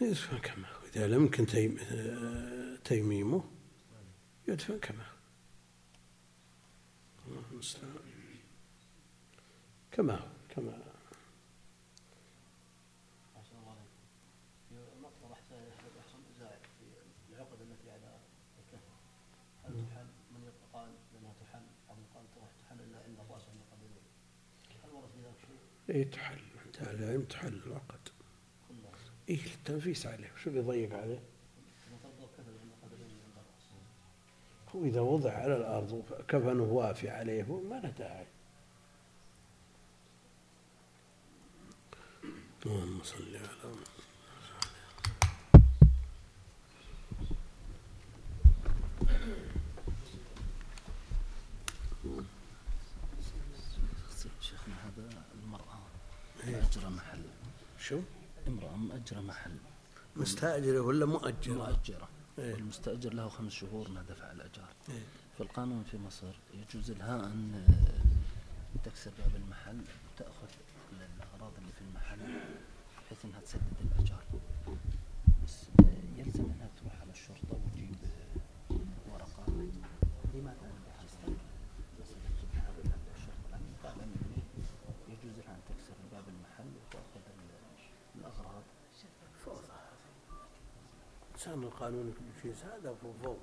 يدفن 0.00 0.38
كما 0.38 0.68
هو 0.68 0.86
إذا 0.96 1.06
لم 1.06 1.22
يمكن 1.22 1.46
تيم 1.46 1.78
تيميمه 2.84 3.44
يدفن 4.48 4.78
كما 4.78 5.04
هو 7.26 7.32
الله 7.32 7.44
المستعان 7.52 7.90
كما 9.90 10.14
هو 10.14 10.28
كما 10.48 10.78
في 17.28 17.34
العقد 17.34 17.60
التي 17.60 17.90
على. 17.90 18.18
هل 19.64 19.86
تحل 19.90 20.06
تحل 26.10 26.38
تحل 26.72 27.26
تحل 27.26 27.26
تحل 27.28 27.62
العقد. 27.66 27.97
إيه 29.28 29.46
التنفيس 29.46 30.06
عليه 30.06 30.32
شو 30.42 30.50
اللي 30.50 30.60
يضيق 30.60 30.98
عليه. 30.98 31.22
هو 34.74 34.84
إذا 34.84 35.00
وضع 35.00 35.32
على 35.32 35.56
الأرض 35.56 36.04
كفنه 36.28 36.62
وافي 36.62 37.10
عليه 37.10 37.42
هو 37.42 37.60
ما 37.60 37.74
له 37.74 37.90
داعي 37.90 38.26
اللهم 42.66 43.02
صل 43.02 43.36
على. 43.36 43.48
شيخنا 54.40 54.74
هذا 54.84 55.24
المرأة 55.42 55.78
إيه. 56.44 56.56
مأجرة 56.56 56.88
محل. 56.88 57.22
شو 57.78 58.00
امرأة 58.48 58.76
مأجرة 58.76 59.20
محل. 59.20 59.56
مستأجرة 60.16 60.80
ولا 60.80 61.06
مؤجرة 61.06 61.54
مؤجرة. 61.54 62.08
إيه. 62.38 62.54
والمستأجر 62.54 63.12
له 63.14 63.28
خمس 63.28 63.52
شهور 63.52 63.88
ما 63.88 64.02
دفع 64.02 64.32
الأجار. 64.32 64.68
إيه. 64.88 65.02
في 65.36 65.40
القانون 65.42 65.84
في 65.90 65.98
مصر 65.98 66.32
يجوز 66.54 66.90
لها 66.90 67.16
أن 67.26 67.54
آه، 67.68 68.78
تكسر 68.84 69.10
باب 69.18 69.36
المحل 69.36 69.80
وتأخذ 70.14 70.48
الأغراض 70.92 71.52
اللي 71.58 71.72
في 71.72 71.80
المحل 71.88 72.18
بحيث 73.06 73.24
أنها 73.24 73.40
تسدد 73.40 73.76
الأجار 73.80 74.22
بس 75.44 75.64
آه، 75.80 76.20
يلزم 76.20 76.44
أنها 76.44 76.68
تروح 76.80 77.00
على 77.00 77.10
الشرطة 77.10 77.50
وتجيب 77.52 77.94
آه، 78.70 78.74
ورقة 79.12 79.44
لما 80.34 80.54
تعمل 80.60 80.80
بحسب 80.88 81.36
بس 82.00 82.08
تكتب 82.08 82.50
هذا 82.54 82.92
عند 82.92 83.08
الشرطة 83.16 83.48
لكن 83.52 83.72
تعلم 83.82 84.12
أنه 84.20 84.42
يجوز 85.08 85.38
لها 85.46 85.54
أن 85.54 85.60
تكسر 85.68 85.94
باب 86.12 86.24
المحل 86.28 86.70
وتأخذ 86.76 87.24
ال- 87.26 88.20
الأغراض 88.20 88.62
فوضى 89.44 89.78
إنسان 91.48 91.62
القانون 91.62 92.14
شيء 92.42 92.54
هذا 92.54 92.94
فوضى 92.94 93.36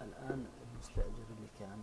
الآن 0.00 0.46
المستأجر 0.72 1.26
اللي 1.36 1.48
كان 1.60 1.82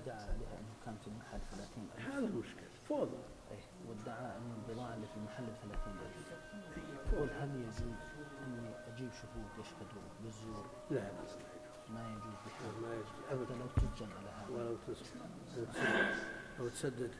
ادعى 0.00 0.16
عليها 0.16 0.58
أنه 0.58 0.74
كان 0.84 0.96
في 0.96 1.08
المحل 1.08 1.40
30000 1.50 2.14
هذا 2.14 2.26
المشكلة 2.26 2.68
فوضى. 2.88 3.22
إيه، 3.50 3.64
وادعى 3.88 4.36
أن 4.36 4.52
البضاعة 4.58 4.94
اللي 4.94 5.06
في 5.06 5.16
المحل 5.16 5.44
ب 5.44 5.54
30000 5.62 7.14
قل 7.14 7.30
هل 7.40 7.60
يجوز 7.60 7.82
أني 8.46 8.68
أجيب 8.88 9.10
شهود 9.12 9.46
يشهدوا 9.60 10.02
بالزور؟ 10.22 10.66
لا 10.90 10.96
لا. 10.96 11.10
ما 11.94 12.10
يجوز 12.10 12.34
بحال. 12.46 12.82
ما 12.82 12.94
يجوز. 12.94 13.24
أبدا. 13.30 13.54
لو 13.54 13.66
تسجن 13.76 14.12
على 14.12 14.30
هذا. 14.30 14.50
ولو 14.50 14.76
تسدد 14.86 16.08
لو 16.58 16.68
تسدد. 16.68 17.10